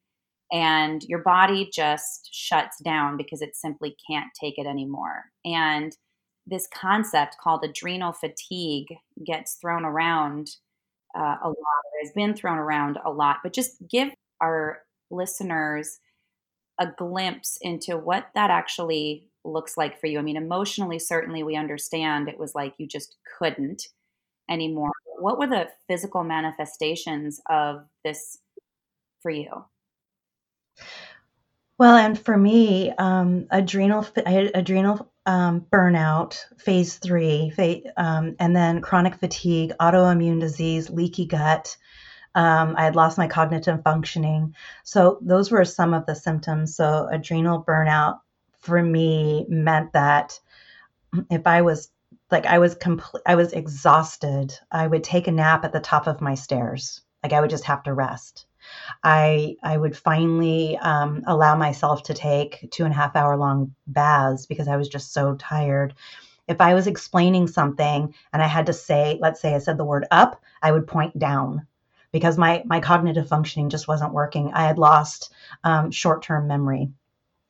and 0.53 1.03
your 1.05 1.19
body 1.19 1.67
just 1.73 2.29
shuts 2.31 2.77
down 2.83 3.17
because 3.17 3.41
it 3.41 3.55
simply 3.55 3.97
can't 4.07 4.29
take 4.39 4.59
it 4.59 4.67
anymore. 4.67 5.25
And 5.43 5.97
this 6.45 6.67
concept 6.71 7.37
called 7.41 7.63
adrenal 7.63 8.13
fatigue 8.13 8.95
gets 9.25 9.55
thrown 9.55 9.83
around 9.83 10.51
uh, 11.17 11.37
a 11.43 11.47
lot, 11.47 11.83
has 12.03 12.11
been 12.13 12.35
thrown 12.35 12.59
around 12.59 12.99
a 13.03 13.11
lot, 13.11 13.37
but 13.41 13.53
just 13.53 13.77
give 13.89 14.09
our 14.41 14.81
listeners 15.09 15.99
a 16.79 16.87
glimpse 16.97 17.57
into 17.61 17.97
what 17.97 18.27
that 18.35 18.51
actually 18.51 19.29
looks 19.45 19.75
like 19.75 19.99
for 19.99 20.07
you. 20.07 20.19
I 20.19 20.21
mean, 20.21 20.37
emotionally, 20.37 20.99
certainly 20.99 21.43
we 21.43 21.55
understand 21.55 22.29
it 22.29 22.39
was 22.39 22.53
like 22.53 22.75
you 22.77 22.87
just 22.87 23.15
couldn't 23.39 23.87
anymore. 24.49 24.91
What 25.19 25.39
were 25.39 25.47
the 25.47 25.69
physical 25.87 26.23
manifestations 26.23 27.41
of 27.49 27.85
this 28.03 28.39
for 29.21 29.31
you? 29.31 29.65
Well, 31.77 31.95
and 31.95 32.17
for 32.17 32.37
me, 32.37 32.91
um, 32.91 33.47
adrenal 33.49 34.05
I 34.25 34.29
had 34.29 34.51
adrenal 34.53 35.11
um, 35.25 35.61
burnout, 35.71 36.37
phase 36.57 36.97
three, 36.97 37.51
um, 37.97 38.35
and 38.39 38.55
then 38.55 38.81
chronic 38.81 39.15
fatigue, 39.15 39.73
autoimmune 39.79 40.39
disease, 40.39 40.89
leaky 40.89 41.25
gut. 41.25 41.75
Um, 42.35 42.75
I 42.77 42.83
had 42.83 42.95
lost 42.95 43.17
my 43.17 43.27
cognitive 43.27 43.83
functioning. 43.83 44.55
So 44.83 45.19
those 45.21 45.51
were 45.51 45.65
some 45.65 45.93
of 45.93 46.05
the 46.05 46.15
symptoms. 46.15 46.75
So 46.75 47.07
adrenal 47.11 47.63
burnout 47.63 48.19
for 48.59 48.81
me 48.81 49.45
meant 49.49 49.93
that 49.93 50.39
if 51.29 51.45
I 51.45 51.61
was 51.61 51.91
like 52.31 52.45
I 52.45 52.59
was 52.59 52.75
complete, 52.75 53.23
I 53.25 53.35
was 53.35 53.53
exhausted. 53.53 54.57
I 54.71 54.87
would 54.87 55.03
take 55.03 55.27
a 55.27 55.31
nap 55.31 55.65
at 55.65 55.73
the 55.73 55.79
top 55.79 56.07
of 56.07 56.21
my 56.21 56.35
stairs. 56.35 57.01
Like 57.21 57.33
I 57.33 57.41
would 57.41 57.49
just 57.49 57.65
have 57.65 57.83
to 57.83 57.93
rest. 57.93 58.45
I 59.03 59.55
I 59.63 59.77
would 59.77 59.97
finally 59.97 60.77
um, 60.77 61.23
allow 61.27 61.55
myself 61.55 62.03
to 62.03 62.13
take 62.13 62.69
two 62.71 62.83
and 62.83 62.93
a 62.93 62.97
half 62.97 63.15
hour 63.15 63.37
long 63.37 63.73
baths 63.87 64.45
because 64.45 64.67
I 64.67 64.77
was 64.77 64.89
just 64.89 65.13
so 65.13 65.35
tired. 65.35 65.93
If 66.47 66.59
I 66.59 66.73
was 66.73 66.87
explaining 66.87 67.47
something 67.47 68.13
and 68.33 68.41
I 68.41 68.47
had 68.47 68.65
to 68.65 68.73
say, 68.73 69.17
let's 69.21 69.41
say 69.41 69.55
I 69.55 69.59
said 69.59 69.77
the 69.77 69.85
word 69.85 70.05
up, 70.11 70.41
I 70.61 70.71
would 70.71 70.87
point 70.87 71.17
down 71.17 71.65
because 72.11 72.37
my 72.37 72.63
my 72.65 72.79
cognitive 72.79 73.27
functioning 73.27 73.69
just 73.69 73.87
wasn't 73.87 74.13
working. 74.13 74.51
I 74.53 74.65
had 74.65 74.77
lost 74.77 75.33
um, 75.63 75.91
short 75.91 76.21
term 76.21 76.47
memory. 76.47 76.91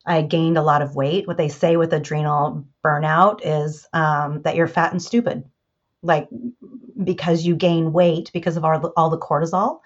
I 0.05 0.21
gained 0.21 0.57
a 0.57 0.63
lot 0.63 0.81
of 0.81 0.95
weight. 0.95 1.27
What 1.27 1.37
they 1.37 1.49
say 1.49 1.77
with 1.77 1.93
adrenal 1.93 2.65
burnout 2.83 3.39
is 3.43 3.87
um, 3.93 4.41
that 4.41 4.55
you're 4.55 4.67
fat 4.67 4.91
and 4.91 5.01
stupid, 5.01 5.43
like 6.01 6.27
because 7.03 7.45
you 7.45 7.55
gain 7.55 7.93
weight 7.93 8.31
because 8.33 8.57
of 8.57 8.65
all, 8.65 8.93
all 8.97 9.09
the 9.09 9.17
cortisol. 9.17 9.79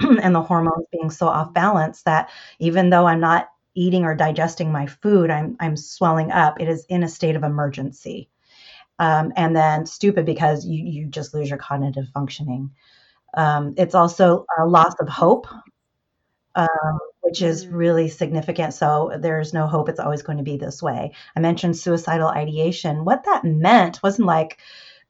and 0.22 0.34
the 0.34 0.42
hormones 0.42 0.86
being 0.92 1.10
so 1.10 1.28
off 1.28 1.52
balance 1.52 2.02
that 2.02 2.30
even 2.58 2.90
though 2.90 3.06
I'm 3.06 3.20
not 3.20 3.48
eating 3.74 4.04
or 4.04 4.14
digesting 4.14 4.72
my 4.72 4.86
food, 4.86 5.30
I'm 5.30 5.56
I'm 5.60 5.76
swelling 5.76 6.32
up. 6.32 6.60
It 6.60 6.68
is 6.68 6.84
in 6.88 7.02
a 7.02 7.08
state 7.08 7.36
of 7.36 7.44
emergency. 7.44 8.28
Um, 8.98 9.32
and 9.36 9.56
then 9.56 9.86
stupid 9.86 10.26
because 10.26 10.66
you 10.66 10.84
you 10.84 11.06
just 11.06 11.34
lose 11.34 11.48
your 11.48 11.58
cognitive 11.58 12.08
functioning. 12.12 12.70
Um, 13.34 13.74
it's 13.76 13.94
also 13.94 14.44
a 14.58 14.66
loss 14.66 14.94
of 15.00 15.08
hope, 15.08 15.46
um, 16.54 16.98
which 17.20 17.42
is 17.42 17.66
mm. 17.66 17.72
really 17.72 18.08
significant. 18.08 18.74
So 18.74 19.12
there's 19.20 19.54
no 19.54 19.66
hope. 19.66 19.88
It's 19.88 20.00
always 20.00 20.22
going 20.22 20.38
to 20.38 20.44
be 20.44 20.56
this 20.56 20.82
way. 20.82 21.12
I 21.36 21.40
mentioned 21.40 21.76
suicidal 21.76 22.28
ideation. 22.28 23.04
What 23.04 23.24
that 23.24 23.44
meant 23.44 24.02
wasn't 24.02 24.26
like 24.26 24.58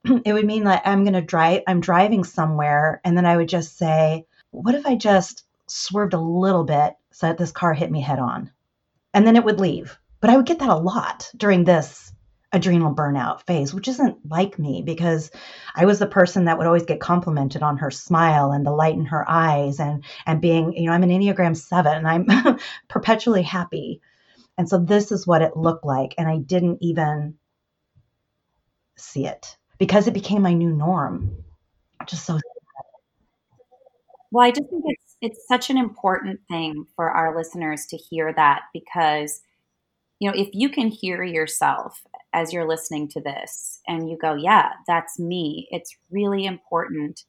it 0.25 0.33
would 0.33 0.45
mean 0.45 0.63
that 0.65 0.83
I'm 0.85 1.03
going 1.03 1.13
to 1.13 1.21
drive. 1.21 1.61
I'm 1.67 1.81
driving 1.81 2.23
somewhere, 2.23 3.01
and 3.03 3.17
then 3.17 3.25
I 3.25 3.37
would 3.37 3.49
just 3.49 3.77
say, 3.77 4.25
what 4.51 4.75
if 4.75 4.85
I 4.85 4.95
just 4.95 5.43
swerved 5.67 6.13
a 6.13 6.19
little 6.19 6.63
bit 6.63 6.93
so 7.11 7.27
that 7.27 7.37
this 7.37 7.51
car 7.51 7.73
hit 7.73 7.91
me 7.91 8.01
head 8.01 8.19
on? 8.19 8.51
And 9.13 9.25
then 9.25 9.35
it 9.35 9.43
would 9.43 9.59
leave. 9.59 9.97
But 10.19 10.29
I 10.29 10.37
would 10.37 10.45
get 10.45 10.59
that 10.59 10.69
a 10.69 10.75
lot 10.75 11.29
during 11.35 11.63
this 11.63 12.13
adrenal 12.53 12.93
burnout 12.93 13.41
phase, 13.47 13.73
which 13.73 13.87
isn't 13.87 14.17
like 14.29 14.59
me 14.59 14.81
because 14.85 15.31
I 15.73 15.85
was 15.85 15.99
the 15.99 16.07
person 16.07 16.45
that 16.45 16.57
would 16.57 16.67
always 16.67 16.85
get 16.85 16.99
complimented 16.99 17.63
on 17.63 17.77
her 17.77 17.89
smile 17.89 18.51
and 18.51 18.65
the 18.65 18.71
light 18.71 18.95
in 18.95 19.05
her 19.05 19.25
eyes 19.27 19.79
and 19.79 20.03
and 20.25 20.41
being, 20.41 20.73
you 20.73 20.87
know, 20.87 20.91
I'm 20.91 21.03
an 21.03 21.09
Enneagram 21.09 21.55
7 21.55 22.05
and 22.05 22.07
I'm 22.07 22.59
perpetually 22.89 23.41
happy. 23.41 24.01
And 24.57 24.67
so 24.67 24.77
this 24.77 25.11
is 25.11 25.25
what 25.25 25.41
it 25.41 25.55
looked 25.55 25.85
like 25.85 26.13
and 26.17 26.27
I 26.27 26.37
didn't 26.37 26.79
even 26.81 27.35
see 28.97 29.25
it 29.25 29.57
because 29.77 30.07
it 30.07 30.13
became 30.13 30.41
my 30.41 30.53
new 30.53 30.71
norm. 30.71 31.43
Just 32.05 32.25
so 32.25 32.37
well, 34.31 34.45
I 34.45 34.51
just 34.51 34.69
think 34.69 34.83
it's 34.85 35.15
it's 35.21 35.47
such 35.47 35.69
an 35.69 35.77
important 35.77 36.39
thing 36.49 36.85
for 36.95 37.11
our 37.11 37.35
listeners 37.35 37.85
to 37.87 37.97
hear 37.97 38.33
that 38.33 38.63
because 38.73 39.41
you 40.19 40.29
know, 40.29 40.37
if 40.37 40.49
you 40.53 40.69
can 40.69 40.87
hear 40.87 41.23
yourself 41.23 42.03
as 42.33 42.53
you're 42.53 42.67
listening 42.67 43.07
to 43.09 43.21
this 43.21 43.79
and 43.87 44.09
you 44.09 44.17
go, 44.17 44.35
yeah, 44.35 44.69
that's 44.87 45.17
me, 45.19 45.67
it's 45.71 45.95
really 46.11 46.45
important 46.45 47.23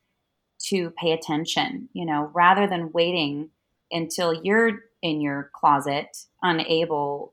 to 0.67 0.91
pay 0.91 1.13
attention, 1.13 1.89
you 1.95 2.05
know, 2.07 2.31
rather 2.35 2.67
than 2.67 2.93
waiting 2.93 3.51
until 3.91 4.33
you're 4.45 4.81
in 5.03 5.21
your 5.21 5.51
closet 5.55 6.27
unable 6.43 7.33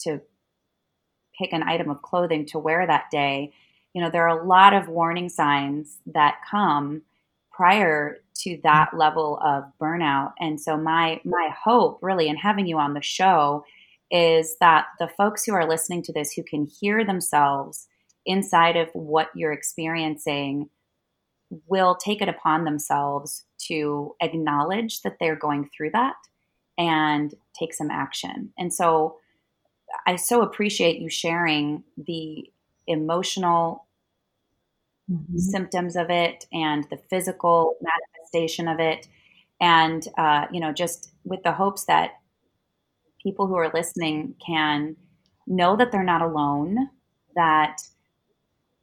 to 0.00 0.20
pick 1.38 1.52
an 1.52 1.62
item 1.62 1.90
of 1.90 2.02
clothing 2.02 2.46
to 2.46 2.58
wear 2.58 2.86
that 2.86 3.10
day. 3.10 3.52
You 3.94 4.02
know, 4.02 4.10
there 4.10 4.28
are 4.28 4.38
a 4.38 4.44
lot 4.46 4.74
of 4.74 4.88
warning 4.88 5.28
signs 5.28 5.98
that 6.06 6.40
come 6.48 7.02
prior 7.52 8.18
to 8.38 8.58
that 8.62 8.90
level 8.94 9.38
of 9.44 9.64
burnout. 9.80 10.32
And 10.40 10.60
so 10.60 10.76
my 10.76 11.20
my 11.24 11.50
hope 11.64 11.98
really 12.02 12.28
in 12.28 12.36
having 12.36 12.66
you 12.66 12.78
on 12.78 12.94
the 12.94 13.02
show 13.02 13.64
is 14.10 14.56
that 14.60 14.86
the 14.98 15.08
folks 15.08 15.44
who 15.44 15.52
are 15.52 15.68
listening 15.68 16.02
to 16.02 16.12
this 16.12 16.32
who 16.32 16.42
can 16.42 16.66
hear 16.66 17.04
themselves 17.04 17.88
inside 18.24 18.76
of 18.76 18.88
what 18.92 19.28
you're 19.34 19.52
experiencing 19.52 20.68
will 21.66 21.94
take 21.94 22.20
it 22.20 22.28
upon 22.28 22.64
themselves 22.64 23.44
to 23.58 24.14
acknowledge 24.20 25.02
that 25.02 25.16
they're 25.18 25.36
going 25.36 25.68
through 25.74 25.90
that 25.90 26.14
and 26.76 27.34
take 27.58 27.74
some 27.74 27.90
action. 27.90 28.52
And 28.58 28.72
so 28.72 29.16
I 30.06 30.16
so 30.16 30.42
appreciate 30.42 31.00
you 31.00 31.08
sharing 31.08 31.82
the 31.96 32.50
emotional 32.86 33.86
mm-hmm. 35.10 35.38
symptoms 35.38 35.96
of 35.96 36.10
it 36.10 36.46
and 36.52 36.84
the 36.90 36.98
physical 37.10 37.76
manifestation 38.32 38.68
of 38.68 38.80
it. 38.80 39.08
And, 39.60 40.06
uh, 40.16 40.46
you 40.52 40.60
know, 40.60 40.72
just 40.72 41.10
with 41.24 41.42
the 41.42 41.52
hopes 41.52 41.84
that 41.84 42.12
people 43.22 43.46
who 43.46 43.56
are 43.56 43.70
listening 43.72 44.34
can 44.44 44.96
know 45.46 45.76
that 45.76 45.90
they're 45.90 46.04
not 46.04 46.22
alone, 46.22 46.90
that 47.34 47.78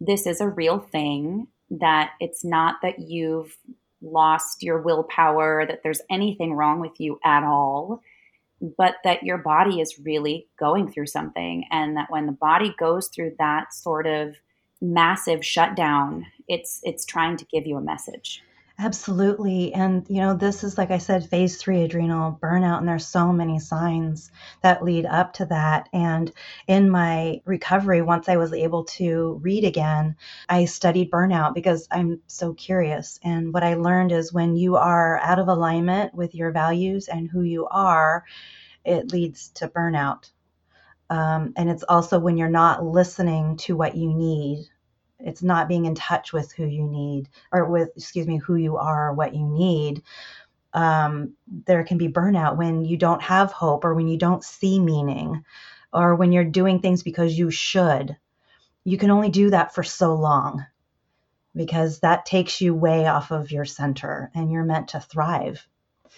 this 0.02 0.28
is 0.28 0.42
a 0.42 0.50
real 0.50 0.80
thing, 0.80 1.48
that 1.70 2.12
it's 2.20 2.44
not 2.44 2.76
that 2.82 3.00
you've 3.00 3.58
lost 4.02 4.62
your 4.62 4.82
willpower, 4.82 5.66
that 5.66 5.82
there's 5.84 6.02
anything 6.10 6.54
wrong 6.54 6.80
with 6.80 7.00
you 7.00 7.20
at 7.24 7.44
all, 7.44 8.02
but 8.78 8.96
that 9.04 9.24
your 9.24 9.38
body 9.38 9.80
is 9.80 10.00
really 10.04 10.48
going 10.60 10.92
through 10.92 11.08
something. 11.08 11.66
And 11.72 11.96
that 11.96 12.10
when 12.10 12.26
the 12.26 12.32
body 12.34 12.76
goes 12.78 13.08
through 13.08 13.36
that 13.40 13.74
sort 13.74 14.06
of 14.06 14.36
massive 14.82 15.46
shutdown, 15.46 16.26
it's 16.48 16.82
it's 16.84 17.06
trying 17.06 17.38
to 17.38 17.46
give 17.46 17.66
you 17.66 17.78
a 17.78 17.82
message. 17.82 18.44
Absolutely. 18.78 19.74
And, 19.74 20.06
you 20.10 20.18
know, 20.20 20.34
this 20.36 20.62
is, 20.64 20.78
like 20.78 20.92
I 20.92 20.98
said, 20.98 21.30
phase 21.30 21.56
three 21.58 21.84
adrenal 21.84 22.38
burnout. 22.42 22.80
And 22.80 22.88
there's 22.88 23.08
so 23.08 23.32
many 23.32 23.58
signs 23.58 24.32
that 24.64 24.84
lead 24.84 25.06
up 25.06 25.32
to 25.34 25.46
that. 25.46 25.88
And 25.94 26.30
in 26.68 26.90
my 26.90 27.42
recovery, 27.46 28.02
once 28.02 28.28
I 28.28 28.36
was 28.36 28.52
able 28.52 28.84
to 29.00 29.40
read 29.42 29.64
again, 29.64 30.18
I 30.50 30.66
studied 30.66 31.10
burnout 31.10 31.54
because 31.54 31.88
I'm 31.90 32.20
so 32.28 32.54
curious. 32.54 33.18
And 33.24 33.54
what 33.54 33.64
I 33.64 33.76
learned 33.76 34.12
is 34.12 34.34
when 34.34 34.58
you 34.58 34.76
are 34.76 35.20
out 35.20 35.40
of 35.40 35.48
alignment 35.48 36.14
with 36.14 36.36
your 36.36 36.52
values 36.52 37.08
and 37.08 37.30
who 37.30 37.44
you 37.44 37.68
are, 37.68 38.26
it 38.86 39.12
leads 39.12 39.50
to 39.56 39.70
burnout. 39.70 40.32
Um, 41.10 41.54
and 41.58 41.70
it's 41.70 41.84
also 41.84 42.20
when 42.20 42.38
you're 42.38 42.50
not 42.50 42.84
listening 42.86 43.58
to 43.58 43.78
what 43.78 43.96
you 43.96 44.14
need 44.14 44.68
It's 45.26 45.44
not 45.44 45.68
being 45.68 45.86
in 45.86 45.96
touch 45.96 46.32
with 46.32 46.52
who 46.54 46.66
you 46.66 46.84
need 46.84 47.28
or 47.52 47.66
with, 47.66 47.90
excuse 47.98 48.28
me, 48.28 48.38
who 48.38 48.56
you 48.56 48.78
are, 48.78 49.10
or 49.10 49.14
what 49.14 49.36
you 49.36 49.46
need. 49.46 50.04
Um, 50.74 51.34
there 51.66 51.84
can 51.84 51.98
be 51.98 52.08
burnout 52.08 52.58
when 52.58 52.86
you 52.86 52.96
don't 52.96 53.22
have 53.22 53.52
hope 53.52 53.84
or 53.84 53.94
when 53.96 54.08
you 54.08 54.18
don't 54.18 54.44
see 54.44 54.80
meaning 54.80 55.44
or 55.92 56.16
when 56.16 56.32
you're 56.32 56.44
doing 56.44 56.80
things 56.80 57.02
because 57.02 57.38
you 57.38 57.50
should. 57.50 58.16
You 58.84 58.98
can 58.98 59.10
only 59.10 59.30
do 59.30 59.50
that 59.50 59.74
for 59.74 59.84
so 59.84 60.14
long 60.14 60.66
because 61.56 62.00
that 62.00 62.26
takes 62.26 62.62
you 62.62 62.76
way 62.76 63.08
off 63.08 63.32
of 63.32 63.52
your 63.52 63.66
center 63.66 64.30
and 64.36 64.52
you're 64.52 64.64
meant 64.64 64.90
to 64.90 65.00
thrive. 65.00 65.66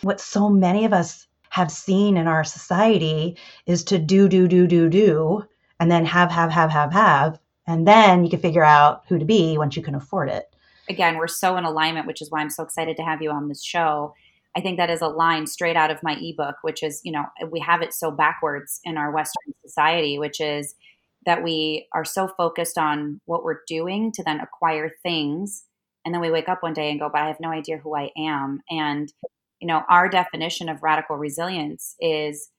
What 0.01 0.19
so 0.19 0.49
many 0.49 0.85
of 0.85 0.93
us 0.93 1.27
have 1.49 1.71
seen 1.71 2.17
in 2.17 2.27
our 2.27 2.43
society 2.43 3.37
is 3.65 3.85
to 3.85 3.99
do, 3.99 4.27
do, 4.27 4.47
do, 4.47 4.67
do, 4.67 4.89
do, 4.89 5.45
and 5.79 5.89
then 5.89 6.05
have, 6.05 6.31
have, 6.31 6.51
have, 6.51 6.71
have, 6.71 6.91
have. 6.91 7.39
And 7.67 7.85
then 7.87 8.23
you 8.23 8.29
can 8.29 8.39
figure 8.39 8.63
out 8.63 9.03
who 9.07 9.19
to 9.19 9.25
be 9.25 9.57
once 9.57 9.75
you 9.75 9.83
can 9.83 9.95
afford 9.95 10.29
it. 10.29 10.53
Again, 10.89 11.17
we're 11.17 11.27
so 11.27 11.57
in 11.57 11.65
alignment, 11.65 12.07
which 12.07 12.21
is 12.21 12.31
why 12.31 12.39
I'm 12.39 12.49
so 12.49 12.63
excited 12.63 12.95
to 12.97 13.03
have 13.03 13.21
you 13.21 13.29
on 13.29 13.49
this 13.49 13.63
show. 13.63 14.13
I 14.55 14.61
think 14.61 14.77
that 14.77 14.89
is 14.89 15.01
a 15.01 15.07
line 15.07 15.45
straight 15.45 15.75
out 15.75 15.91
of 15.91 16.01
my 16.01 16.17
ebook, 16.19 16.55
which 16.61 16.81
is, 16.81 17.01
you 17.03 17.11
know, 17.11 17.25
we 17.51 17.59
have 17.59 17.81
it 17.81 17.93
so 17.93 18.09
backwards 18.09 18.79
in 18.85 18.97
our 18.97 19.11
Western 19.11 19.53
society, 19.65 20.17
which 20.17 20.39
is 20.39 20.75
that 21.25 21.43
we 21.43 21.87
are 21.93 22.05
so 22.05 22.27
focused 22.27 22.77
on 22.77 23.19
what 23.25 23.43
we're 23.43 23.59
doing 23.67 24.13
to 24.13 24.23
then 24.23 24.39
acquire 24.39 24.89
things. 25.03 25.65
And 26.05 26.13
then 26.13 26.21
we 26.21 26.31
wake 26.31 26.47
up 26.47 26.63
one 26.63 26.73
day 26.73 26.89
and 26.89 26.99
go, 26.99 27.09
but 27.11 27.21
I 27.21 27.27
have 27.27 27.41
no 27.41 27.51
idea 27.51 27.77
who 27.77 27.95
I 27.95 28.11
am. 28.17 28.61
And, 28.69 29.11
you 29.59 29.67
know, 29.67 29.83
our 29.89 30.07
definition 30.07 30.69
of 30.69 30.81
radical 30.81 31.17
resilience 31.17 31.95
is 31.99 32.49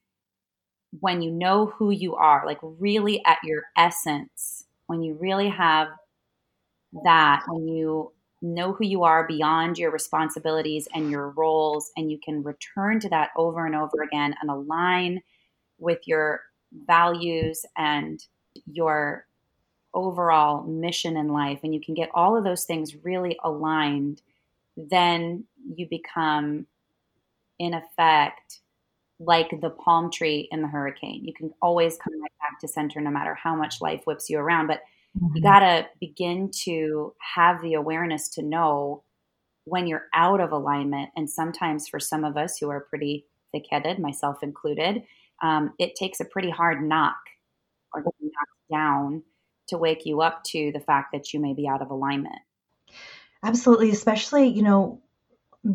when 1.00 1.22
you 1.22 1.30
know 1.30 1.66
who 1.66 1.90
you 1.90 2.14
are, 2.14 2.44
like 2.44 2.58
really 2.62 3.24
at 3.24 3.38
your 3.42 3.62
essence, 3.76 4.66
when 4.88 5.02
you 5.02 5.14
really 5.14 5.48
have 5.48 5.88
that, 7.04 7.44
when 7.46 7.68
you 7.68 8.12
know 8.42 8.72
who 8.72 8.84
you 8.84 9.04
are 9.04 9.26
beyond 9.26 9.78
your 9.78 9.90
responsibilities 9.90 10.88
and 10.94 11.10
your 11.10 11.30
roles, 11.30 11.90
and 11.96 12.10
you 12.10 12.18
can 12.22 12.42
return 12.42 12.98
to 13.00 13.08
that 13.08 13.30
over 13.36 13.66
and 13.66 13.74
over 13.74 14.02
again 14.02 14.34
and 14.40 14.50
align 14.50 15.22
with 15.78 16.00
your 16.06 16.42
values 16.86 17.64
and 17.76 18.24
your 18.66 19.26
overall 19.94 20.64
mission 20.64 21.16
in 21.16 21.28
life, 21.28 21.60
and 21.62 21.74
you 21.74 21.80
can 21.80 21.94
get 21.94 22.10
all 22.14 22.36
of 22.36 22.44
those 22.44 22.64
things 22.64 22.96
really 23.04 23.38
aligned, 23.44 24.22
then 24.76 25.44
you 25.74 25.86
become, 25.88 26.66
in 27.58 27.74
effect, 27.74 28.60
like 29.18 29.60
the 29.60 29.70
palm 29.70 30.10
tree 30.10 30.48
in 30.52 30.62
the 30.62 30.68
hurricane. 30.68 31.24
You 31.24 31.34
can 31.34 31.52
always 31.60 31.96
come 31.96 32.12
back 32.58 32.60
to 32.60 32.68
center 32.68 33.00
no 33.00 33.10
matter 33.10 33.34
how 33.34 33.54
much 33.54 33.80
life 33.80 34.02
whips 34.04 34.28
you 34.28 34.38
around. 34.38 34.66
But 34.66 34.80
Mm-hmm. 35.16 35.36
You 35.36 35.42
got 35.42 35.60
to 35.60 35.86
begin 36.00 36.50
to 36.64 37.14
have 37.34 37.62
the 37.62 37.74
awareness 37.74 38.28
to 38.30 38.42
know 38.42 39.04
when 39.64 39.86
you're 39.86 40.06
out 40.14 40.40
of 40.40 40.52
alignment. 40.52 41.10
And 41.16 41.28
sometimes 41.28 41.88
for 41.88 42.00
some 42.00 42.24
of 42.24 42.36
us 42.36 42.58
who 42.58 42.70
are 42.70 42.86
pretty 42.88 43.26
thick 43.52 43.64
headed, 43.70 43.98
myself 43.98 44.42
included, 44.42 45.02
um, 45.42 45.72
it 45.78 45.94
takes 45.94 46.20
a 46.20 46.24
pretty 46.24 46.50
hard 46.50 46.82
knock 46.82 47.16
or 47.92 48.02
knocked 48.02 48.70
down 48.70 49.22
to 49.68 49.78
wake 49.78 50.04
you 50.04 50.20
up 50.20 50.42
to 50.44 50.72
the 50.72 50.80
fact 50.80 51.08
that 51.12 51.32
you 51.32 51.40
may 51.40 51.54
be 51.54 51.68
out 51.68 51.82
of 51.82 51.90
alignment. 51.90 52.38
Absolutely, 53.42 53.90
especially, 53.90 54.48
you 54.48 54.62
know, 54.62 55.00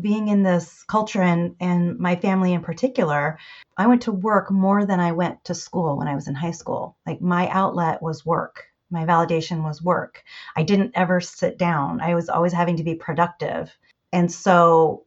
being 0.00 0.28
in 0.28 0.42
this 0.42 0.82
culture 0.84 1.22
and 1.22 1.56
and 1.60 1.98
my 1.98 2.16
family 2.16 2.52
in 2.52 2.62
particular, 2.62 3.38
I 3.76 3.86
went 3.86 4.02
to 4.02 4.12
work 4.12 4.50
more 4.50 4.84
than 4.86 5.00
I 5.00 5.12
went 5.12 5.44
to 5.44 5.54
school 5.54 5.96
when 5.98 6.08
I 6.08 6.14
was 6.14 6.28
in 6.28 6.34
high 6.34 6.52
school. 6.52 6.96
Like 7.06 7.20
my 7.20 7.48
outlet 7.48 8.02
was 8.02 8.24
work 8.24 8.64
my 8.94 9.04
validation 9.04 9.62
was 9.62 9.82
work. 9.82 10.22
I 10.56 10.62
didn't 10.62 10.92
ever 10.94 11.20
sit 11.20 11.58
down. 11.58 12.00
I 12.00 12.14
was 12.14 12.28
always 12.28 12.52
having 12.52 12.76
to 12.76 12.84
be 12.84 12.94
productive. 12.94 13.76
And 14.12 14.30
so 14.30 15.04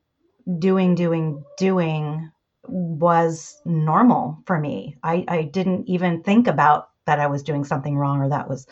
doing, 0.60 0.94
doing, 0.94 1.44
doing 1.58 2.32
was 2.68 3.60
normal 3.66 4.44
for 4.46 4.60
me. 4.60 4.98
I, 5.02 5.24
I 5.28 5.44
didn't 5.44 5.88
even 5.88 6.22
think 6.22 6.48
about 6.48 6.90
that 7.06 7.20
I 7.20 7.28
was 7.28 7.44
doing 7.44 7.64
something 7.64 7.96
wrong 7.96 8.20
or 8.20 8.30
that 8.30 8.50
was 8.50 8.68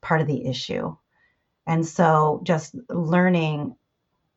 part 0.00 0.20
of 0.20 0.28
the 0.28 0.46
issue. 0.46 0.96
And 1.66 1.84
so 1.84 2.40
just 2.44 2.74
learning 2.88 3.76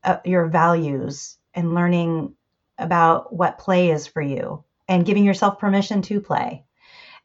uh, 0.04 0.18
your 0.24 0.46
values 0.46 1.36
and 1.54 1.74
learning 1.74 2.34
about 2.78 3.32
what 3.32 3.58
play 3.58 3.90
is 3.90 4.06
for 4.06 4.22
you 4.22 4.64
and 4.88 5.06
giving 5.06 5.24
yourself 5.24 5.58
permission 5.58 6.02
to 6.02 6.20
play 6.20 6.64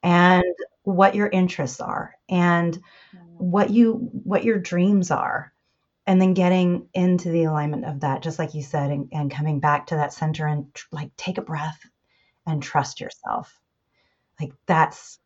and 0.04 0.44
what 0.84 1.16
your 1.16 1.28
interests 1.28 1.82
are 1.82 2.16
and 2.30 2.76
mm. 2.76 3.20
what 3.38 3.70
you 3.70 4.10
what 4.24 4.44
your 4.44 4.60
dreams 4.60 5.12
are 5.12 5.54
and 6.08 6.22
then 6.22 6.34
getting 6.34 6.88
into 6.94 7.30
the 7.30 7.44
alignment 7.44 7.86
of 7.86 8.00
that 8.00 8.22
just 8.22 8.40
like 8.40 8.54
you 8.54 8.64
said 8.64 8.92
and, 8.92 9.10
and 9.12 9.32
coming 9.32 9.60
back 9.60 9.88
to 9.88 9.96
that 9.96 10.14
center 10.14 10.48
and 10.48 10.74
tr- 10.74 10.88
like 10.92 11.16
take 11.18 11.38
a 11.38 11.44
breath 11.44 11.80
and 12.46 12.64
trust 12.64 13.02
yourself 13.02 13.60
like 14.40 14.54
that's 14.66 15.20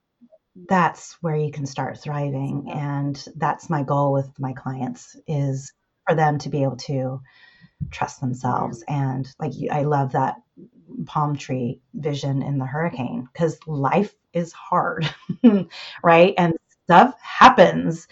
that's 0.67 1.17
where 1.21 1.35
you 1.35 1.51
can 1.51 1.65
start 1.65 1.97
thriving 1.97 2.69
and 2.71 3.25
that's 3.35 3.69
my 3.69 3.83
goal 3.83 4.13
with 4.13 4.29
my 4.39 4.53
clients 4.53 5.15
is 5.27 5.73
for 6.07 6.15
them 6.15 6.37
to 6.39 6.49
be 6.49 6.63
able 6.63 6.77
to 6.77 7.21
trust 7.91 8.21
themselves 8.21 8.83
and 8.87 9.27
like 9.39 9.51
i 9.71 9.81
love 9.83 10.13
that 10.13 10.35
palm 11.05 11.35
tree 11.35 11.81
vision 11.93 12.41
in 12.41 12.57
the 12.57 12.65
hurricane 12.65 13.27
because 13.31 13.59
life 13.67 14.13
is 14.33 14.51
hard, 14.51 15.07
right? 16.03 16.33
And 16.37 16.53
stuff 16.85 17.19
happens 17.21 18.07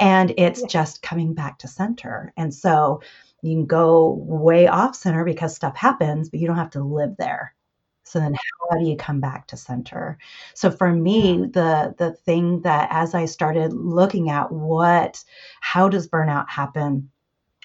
and 0.00 0.32
it's 0.36 0.62
just 0.62 1.02
coming 1.02 1.34
back 1.34 1.58
to 1.60 1.68
center. 1.68 2.32
And 2.36 2.54
so 2.54 3.02
you 3.42 3.56
can 3.56 3.66
go 3.66 4.14
way 4.26 4.66
off 4.66 4.96
center 4.96 5.24
because 5.24 5.54
stuff 5.54 5.76
happens, 5.76 6.28
but 6.28 6.40
you 6.40 6.46
don't 6.46 6.56
have 6.56 6.70
to 6.70 6.82
live 6.82 7.16
there. 7.18 7.54
So 8.04 8.18
then 8.20 8.34
how 8.34 8.78
do 8.78 8.86
you 8.86 8.96
come 8.96 9.20
back 9.20 9.48
to 9.48 9.56
center? 9.56 10.18
So 10.54 10.70
for 10.70 10.90
me, 10.90 11.46
the 11.52 11.94
the 11.98 12.12
thing 12.12 12.62
that 12.62 12.88
as 12.90 13.14
I 13.14 13.26
started 13.26 13.74
looking 13.74 14.30
at 14.30 14.50
what 14.50 15.22
how 15.60 15.90
does 15.90 16.08
burnout 16.08 16.48
happen? 16.48 17.10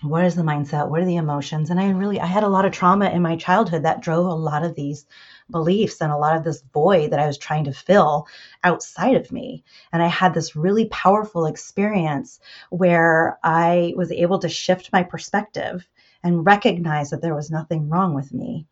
What 0.03 0.25
is 0.25 0.35
the 0.35 0.41
mindset? 0.43 0.89
What 0.89 1.01
are 1.01 1.05
the 1.05 1.15
emotions? 1.15 1.69
And 1.69 1.79
i 1.79 1.89
really 1.89 2.19
i 2.19 2.25
had 2.25 2.43
a 2.43 2.49
lot 2.49 2.65
of 2.65 2.71
trauma 2.73 3.09
in 3.09 3.21
my 3.21 3.35
childhood 3.35 3.83
that 3.83 4.01
drove 4.01 4.25
a 4.25 4.33
lot 4.35 4.63
of 4.63 4.75
these 4.75 5.05
beliefs 5.49 6.01
and 6.01 6.11
a 6.11 6.17
lot 6.17 6.35
of 6.35 6.43
this 6.43 6.63
void 6.73 7.11
that 7.11 7.19
i 7.19 7.27
was 7.27 7.37
trying 7.37 7.63
to 7.65 7.73
fill 7.73 8.27
outside 8.63 9.15
of 9.15 9.31
me. 9.31 9.63
And 9.91 10.03
i 10.03 10.07
had 10.07 10.33
this 10.33 10.55
really 10.55 10.85
powerful 10.89 11.45
experience 11.45 12.39
where 12.69 13.39
i 13.43 13.93
was 13.95 14.11
able 14.11 14.39
to 14.39 14.49
shift 14.49 14.91
my 14.93 15.03
perspective 15.03 15.87
and 16.23 16.45
recognize 16.45 17.09
that 17.09 17.21
there 17.21 17.35
was 17.35 17.51
nothing 17.51 17.89
wrong 17.89 18.13
with 18.13 18.33
me. 18.33 18.67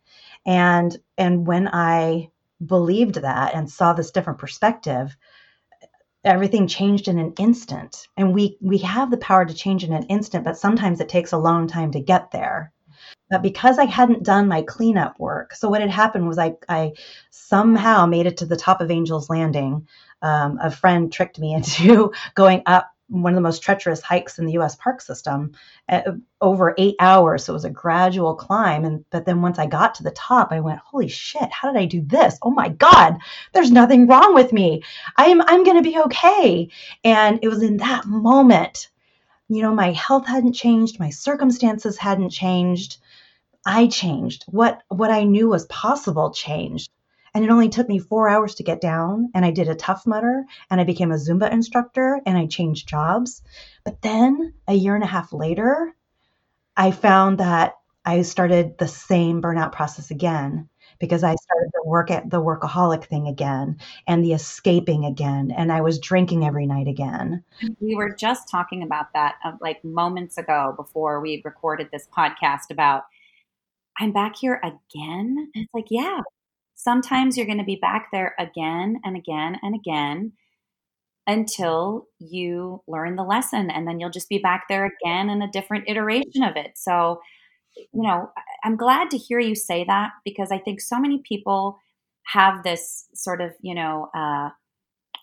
And 0.46 0.96
and 1.18 1.46
when 1.46 1.68
i 1.68 2.30
believed 2.66 3.16
that 3.16 3.54
and 3.54 3.70
saw 3.70 3.92
this 3.92 4.10
different 4.10 4.38
perspective 4.38 5.16
everything 6.24 6.66
changed 6.66 7.08
in 7.08 7.18
an 7.18 7.34
instant. 7.38 8.08
And 8.16 8.34
we 8.34 8.56
we 8.60 8.78
have 8.78 9.10
the 9.10 9.16
power 9.16 9.44
to 9.44 9.54
change 9.54 9.84
in 9.84 9.92
an 9.92 10.04
instant 10.04 10.44
but 10.44 10.58
sometimes 10.58 11.00
it 11.00 11.08
takes 11.08 11.32
a 11.32 11.38
long 11.38 11.66
time 11.66 11.92
to 11.92 12.00
get 12.00 12.30
there. 12.30 12.72
But 13.30 13.42
because 13.42 13.78
i 13.78 13.84
hadn't 13.84 14.24
done 14.24 14.46
my 14.46 14.62
cleanup 14.62 15.18
work 15.18 15.54
so 15.54 15.68
what 15.68 15.80
had 15.80 15.90
happened 15.90 16.28
was 16.28 16.38
i 16.38 16.54
i 16.68 16.92
somehow 17.30 18.06
made 18.06 18.26
it 18.26 18.36
to 18.38 18.46
the 18.46 18.56
top 18.56 18.80
of 18.80 18.90
angel's 18.90 19.30
landing. 19.30 19.88
Um, 20.20 20.58
a 20.62 20.70
friend 20.70 21.12
tricked 21.12 21.38
me 21.40 21.54
into 21.58 22.12
going 22.34 22.62
up 22.66 22.91
one 23.12 23.32
of 23.32 23.36
the 23.36 23.42
most 23.42 23.62
treacherous 23.62 24.00
hikes 24.00 24.38
in 24.38 24.46
the 24.46 24.54
U.S. 24.54 24.74
park 24.76 25.00
system, 25.02 25.52
uh, 25.88 26.00
over 26.40 26.74
eight 26.78 26.96
hours. 26.98 27.44
So 27.44 27.52
it 27.52 27.54
was 27.54 27.64
a 27.66 27.70
gradual 27.70 28.34
climb. 28.34 28.84
And 28.84 29.04
but 29.10 29.26
then 29.26 29.42
once 29.42 29.58
I 29.58 29.66
got 29.66 29.94
to 29.96 30.02
the 30.02 30.10
top, 30.12 30.50
I 30.50 30.60
went, 30.60 30.80
"Holy 30.80 31.08
shit! 31.08 31.50
How 31.52 31.70
did 31.72 31.80
I 31.80 31.84
do 31.84 32.00
this? 32.02 32.38
Oh 32.42 32.50
my 32.50 32.70
God! 32.70 33.18
There's 33.52 33.70
nothing 33.70 34.06
wrong 34.06 34.34
with 34.34 34.52
me. 34.52 34.82
I'm 35.16 35.42
I'm 35.42 35.64
going 35.64 35.76
to 35.76 35.88
be 35.88 35.98
okay." 35.98 36.70
And 37.04 37.38
it 37.42 37.48
was 37.48 37.62
in 37.62 37.76
that 37.78 38.06
moment, 38.06 38.88
you 39.48 39.62
know, 39.62 39.74
my 39.74 39.92
health 39.92 40.26
hadn't 40.26 40.54
changed, 40.54 40.98
my 40.98 41.10
circumstances 41.10 41.98
hadn't 41.98 42.30
changed. 42.30 42.96
I 43.66 43.86
changed. 43.88 44.44
What 44.48 44.82
what 44.88 45.10
I 45.10 45.24
knew 45.24 45.48
was 45.48 45.66
possible 45.66 46.32
changed. 46.32 46.90
And 47.34 47.44
it 47.44 47.50
only 47.50 47.68
took 47.68 47.88
me 47.88 47.98
four 47.98 48.28
hours 48.28 48.54
to 48.56 48.62
get 48.62 48.80
down. 48.80 49.30
And 49.34 49.44
I 49.44 49.50
did 49.50 49.68
a 49.68 49.74
Tough 49.74 50.06
Mudder 50.06 50.44
and 50.70 50.80
I 50.80 50.84
became 50.84 51.10
a 51.10 51.16
Zumba 51.16 51.50
instructor 51.50 52.20
and 52.26 52.36
I 52.36 52.46
changed 52.46 52.88
jobs. 52.88 53.42
But 53.84 54.02
then 54.02 54.54
a 54.68 54.74
year 54.74 54.94
and 54.94 55.04
a 55.04 55.08
half 55.08 55.32
later, 55.32 55.94
I 56.76 56.90
found 56.90 57.38
that 57.38 57.78
I 58.04 58.22
started 58.22 58.78
the 58.78 58.88
same 58.88 59.40
burnout 59.40 59.72
process 59.72 60.10
again 60.10 60.68
because 60.98 61.24
I 61.24 61.34
started 61.34 61.70
the 61.72 61.88
work 61.88 62.10
at 62.10 62.30
the 62.30 62.40
workaholic 62.40 63.04
thing 63.04 63.26
again 63.26 63.78
and 64.06 64.24
the 64.24 64.32
escaping 64.32 65.04
again 65.04 65.52
and 65.56 65.72
I 65.72 65.80
was 65.80 65.98
drinking 65.98 66.44
every 66.44 66.66
night 66.66 66.86
again. 66.86 67.42
We 67.80 67.94
were 67.94 68.14
just 68.14 68.48
talking 68.48 68.82
about 68.82 69.12
that 69.14 69.36
uh, 69.44 69.52
like 69.60 69.82
moments 69.84 70.38
ago 70.38 70.74
before 70.76 71.20
we 71.20 71.42
recorded 71.44 71.88
this 71.92 72.08
podcast 72.16 72.70
about 72.70 73.04
I'm 73.98 74.12
back 74.12 74.36
here 74.36 74.60
again. 74.62 75.50
It's 75.54 75.72
like, 75.74 75.86
yeah, 75.90 76.20
Sometimes 76.82 77.36
you're 77.36 77.46
going 77.46 77.58
to 77.58 77.64
be 77.64 77.78
back 77.80 78.08
there 78.12 78.34
again 78.38 79.00
and 79.04 79.16
again 79.16 79.58
and 79.62 79.74
again. 79.74 80.32
until 81.26 82.06
you 82.18 82.82
learn 82.88 83.14
the 83.16 83.22
lesson 83.22 83.70
and 83.70 83.86
then 83.86 84.00
you'll 84.00 84.10
just 84.10 84.28
be 84.28 84.38
back 84.38 84.64
there 84.68 84.86
again 84.86 85.30
in 85.30 85.40
a 85.40 85.50
different 85.50 85.84
iteration 85.88 86.42
of 86.42 86.56
it. 86.56 86.72
So, 86.74 87.20
you 87.76 88.02
know, 88.02 88.30
I'm 88.64 88.76
glad 88.76 89.10
to 89.10 89.18
hear 89.18 89.38
you 89.38 89.54
say 89.54 89.84
that 89.84 90.10
because 90.24 90.50
I 90.50 90.58
think 90.58 90.80
so 90.80 90.98
many 90.98 91.22
people 91.26 91.78
have 92.24 92.62
this 92.64 93.06
sort 93.14 93.40
of, 93.40 93.52
you 93.60 93.74
know, 93.74 94.08
uh, 94.14 94.50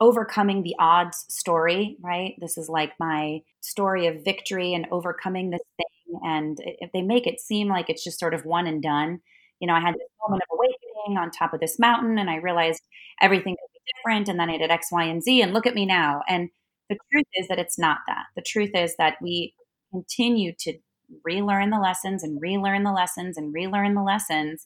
overcoming 0.01 0.63
the 0.63 0.75
odds 0.79 1.25
story, 1.29 1.97
right? 2.01 2.35
This 2.39 2.57
is 2.57 2.69
like 2.69 2.93
my 2.99 3.41
story 3.61 4.07
of 4.07 4.23
victory 4.25 4.73
and 4.73 4.87
overcoming 4.91 5.49
this 5.49 5.61
thing. 5.77 6.21
And 6.23 6.57
if 6.63 6.91
they 6.93 7.01
make 7.01 7.27
it 7.27 7.41
seem 7.41 7.69
like 7.69 7.89
it's 7.89 8.03
just 8.03 8.19
sort 8.19 8.33
of 8.33 8.45
one 8.45 8.67
and 8.67 8.81
done, 8.81 9.21
you 9.59 9.67
know, 9.67 9.73
I 9.73 9.79
had 9.79 9.93
this 9.93 10.09
moment 10.21 10.43
of 10.49 10.57
awakening 10.57 11.17
on 11.17 11.31
top 11.31 11.53
of 11.53 11.59
this 11.59 11.79
mountain 11.79 12.17
and 12.17 12.29
I 12.29 12.35
realized 12.35 12.81
everything 13.21 13.55
could 13.55 13.73
be 13.73 13.93
different. 13.95 14.29
And 14.29 14.39
then 14.39 14.49
I 14.49 14.57
did 14.57 14.71
X, 14.71 14.87
Y, 14.91 15.03
and 15.03 15.23
Z 15.23 15.41
and 15.41 15.53
look 15.53 15.65
at 15.65 15.75
me 15.75 15.85
now. 15.85 16.21
And 16.27 16.49
the 16.89 16.97
truth 17.11 17.25
is 17.35 17.47
that 17.47 17.59
it's 17.59 17.77
not 17.77 17.99
that. 18.07 18.25
The 18.35 18.41
truth 18.41 18.71
is 18.73 18.95
that 18.97 19.15
we 19.21 19.53
continue 19.91 20.53
to 20.59 20.77
relearn 21.23 21.69
the 21.69 21.79
lessons 21.79 22.23
and 22.23 22.41
relearn 22.41 22.83
the 22.83 22.91
lessons 22.91 23.37
and 23.37 23.53
relearn 23.53 23.95
the 23.95 24.03
lessons, 24.03 24.65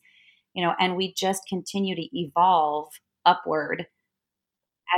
you 0.54 0.64
know, 0.64 0.74
and 0.80 0.96
we 0.96 1.14
just 1.14 1.44
continue 1.48 1.96
to 1.96 2.08
evolve 2.18 2.90
upward 3.26 3.88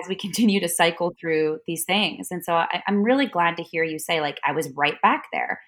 as 0.01 0.09
we 0.09 0.15
continue 0.15 0.59
to 0.59 0.67
cycle 0.67 1.13
through 1.19 1.59
these 1.67 1.85
things. 1.85 2.27
And 2.31 2.43
so 2.43 2.53
I, 2.53 2.83
am 2.87 3.03
really 3.03 3.27
glad 3.27 3.57
to 3.57 3.63
hear 3.63 3.83
you 3.83 3.99
say, 3.99 4.21
like, 4.21 4.39
I 4.45 4.51
was 4.51 4.69
right 4.75 5.01
back 5.01 5.25
there 5.31 5.59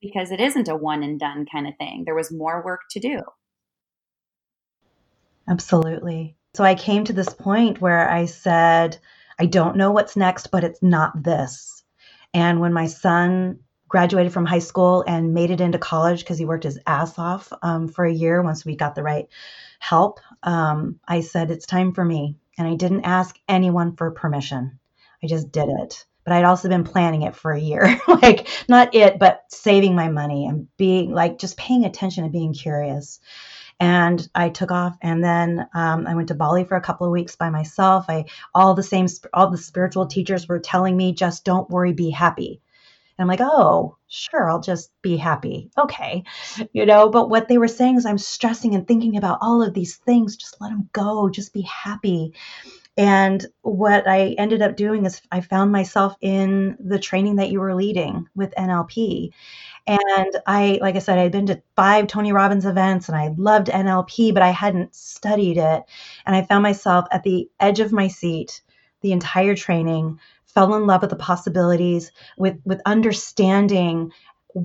because 0.00 0.30
it 0.30 0.40
isn't 0.40 0.68
a 0.68 0.76
one 0.76 1.02
and 1.02 1.18
done 1.18 1.46
kind 1.50 1.66
of 1.66 1.76
thing. 1.76 2.04
There 2.04 2.14
was 2.14 2.32
more 2.32 2.64
work 2.64 2.82
to 2.90 3.00
do. 3.00 3.20
Absolutely. 5.48 6.36
So 6.54 6.64
I 6.64 6.74
came 6.74 7.04
to 7.04 7.12
this 7.12 7.28
point 7.28 7.80
where 7.80 8.08
I 8.08 8.26
said, 8.26 8.98
I 9.38 9.46
don't 9.46 9.76
know 9.76 9.90
what's 9.90 10.16
next, 10.16 10.48
but 10.48 10.64
it's 10.64 10.82
not 10.82 11.22
this. 11.22 11.82
And 12.34 12.60
when 12.60 12.72
my 12.72 12.86
son 12.86 13.60
graduated 13.88 14.32
from 14.32 14.46
high 14.46 14.60
school 14.60 15.04
and 15.06 15.34
made 15.34 15.50
it 15.50 15.60
into 15.60 15.78
college 15.78 16.20
because 16.20 16.38
he 16.38 16.44
worked 16.44 16.64
his 16.64 16.78
ass 16.86 17.18
off 17.18 17.52
um, 17.62 17.88
for 17.88 18.04
a 18.04 18.12
year 18.12 18.42
once 18.42 18.64
we 18.64 18.76
got 18.76 18.94
the 18.94 19.02
right 19.02 19.28
help, 19.80 20.20
um, 20.44 21.00
I 21.08 21.22
said, 21.22 21.50
it's 21.50 21.66
time 21.66 21.92
for 21.92 22.04
me 22.04 22.36
and 22.56 22.68
I 22.68 22.74
didn't 22.74 23.04
ask 23.04 23.36
anyone 23.48 23.96
for 23.96 24.10
permission. 24.12 24.78
I 25.22 25.26
just 25.26 25.50
did 25.50 25.68
it. 25.68 26.06
But 26.24 26.34
I'd 26.34 26.44
also 26.44 26.68
been 26.68 26.84
planning 26.84 27.22
it 27.22 27.34
for 27.34 27.52
a 27.52 27.60
year. 27.60 28.00
like, 28.08 28.48
not 28.68 28.94
it, 28.94 29.18
but 29.18 29.42
saving 29.48 29.94
my 29.94 30.08
money 30.08 30.46
and 30.46 30.68
being 30.76 31.12
like 31.12 31.38
just 31.38 31.56
paying 31.56 31.84
attention 31.84 32.24
and 32.24 32.32
being 32.32 32.52
curious. 32.52 33.20
And 33.80 34.28
I 34.34 34.50
took 34.50 34.70
off, 34.70 34.98
and 35.00 35.24
then 35.24 35.66
um, 35.74 36.06
I 36.06 36.14
went 36.14 36.28
to 36.28 36.34
Bali 36.34 36.64
for 36.64 36.76
a 36.76 36.82
couple 36.82 37.06
of 37.06 37.12
weeks 37.12 37.36
by 37.36 37.48
myself. 37.48 38.04
I 38.10 38.26
all 38.54 38.74
the 38.74 38.82
same, 38.82 39.06
all 39.32 39.50
the 39.50 39.56
spiritual 39.56 40.06
teachers 40.06 40.46
were 40.46 40.58
telling 40.58 40.96
me, 40.96 41.14
just 41.14 41.46
don't 41.46 41.70
worry, 41.70 41.94
be 41.94 42.10
happy. 42.10 42.60
And 43.20 43.24
I'm 43.24 43.28
like, 43.28 43.40
oh, 43.42 43.98
sure, 44.08 44.50
I'll 44.50 44.60
just 44.60 44.90
be 45.02 45.16
happy. 45.18 45.70
Okay. 45.78 46.24
You 46.72 46.86
know, 46.86 47.10
but 47.10 47.28
what 47.28 47.48
they 47.48 47.58
were 47.58 47.68
saying 47.68 47.96
is 47.96 48.06
I'm 48.06 48.16
stressing 48.16 48.74
and 48.74 48.88
thinking 48.88 49.16
about 49.18 49.38
all 49.42 49.62
of 49.62 49.74
these 49.74 49.96
things. 49.96 50.36
Just 50.36 50.58
let 50.58 50.70
them 50.70 50.88
go. 50.94 51.28
Just 51.28 51.52
be 51.52 51.62
happy. 51.62 52.32
And 53.00 53.46
what 53.62 54.06
I 54.06 54.34
ended 54.36 54.60
up 54.60 54.76
doing 54.76 55.06
is 55.06 55.22
I 55.32 55.40
found 55.40 55.72
myself 55.72 56.16
in 56.20 56.76
the 56.78 56.98
training 56.98 57.36
that 57.36 57.48
you 57.48 57.58
were 57.58 57.74
leading 57.74 58.28
with 58.36 58.54
NLP. 58.58 59.30
And 59.86 60.36
I, 60.46 60.78
like 60.82 60.96
I 60.96 60.98
said, 60.98 61.18
I 61.18 61.22
had 61.22 61.32
been 61.32 61.46
to 61.46 61.62
five 61.76 62.08
Tony 62.08 62.30
Robbins 62.30 62.66
events 62.66 63.08
and 63.08 63.16
I 63.16 63.28
loved 63.38 63.68
NLP, 63.68 64.34
but 64.34 64.42
I 64.42 64.50
hadn't 64.50 64.94
studied 64.94 65.56
it. 65.56 65.82
And 66.26 66.36
I 66.36 66.42
found 66.42 66.62
myself 66.62 67.06
at 67.10 67.22
the 67.22 67.48
edge 67.58 67.80
of 67.80 67.90
my 67.90 68.08
seat 68.08 68.60
the 69.00 69.12
entire 69.12 69.56
training, 69.56 70.20
fell 70.44 70.74
in 70.74 70.86
love 70.86 71.00
with 71.00 71.08
the 71.08 71.16
possibilities, 71.16 72.12
with, 72.36 72.60
with 72.66 72.82
understanding 72.84 74.12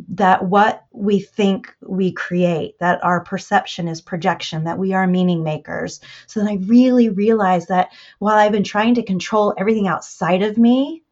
that 0.09 0.45
what 0.45 0.85
we 0.91 1.19
think 1.19 1.73
we 1.81 2.11
create, 2.11 2.79
that 2.79 3.03
our 3.03 3.23
perception 3.23 3.87
is 3.87 4.01
projection, 4.01 4.63
that 4.63 4.77
we 4.77 4.93
are 4.93 5.07
meaning 5.07 5.43
makers. 5.43 5.99
So 6.27 6.39
then 6.39 6.49
I 6.49 6.65
really 6.65 7.09
realized 7.09 7.69
that 7.69 7.91
while 8.19 8.37
I've 8.37 8.51
been 8.51 8.63
trying 8.63 8.95
to 8.95 9.03
control 9.03 9.53
everything 9.57 9.87
outside 9.87 10.43
of 10.43 10.57
me 10.57 11.03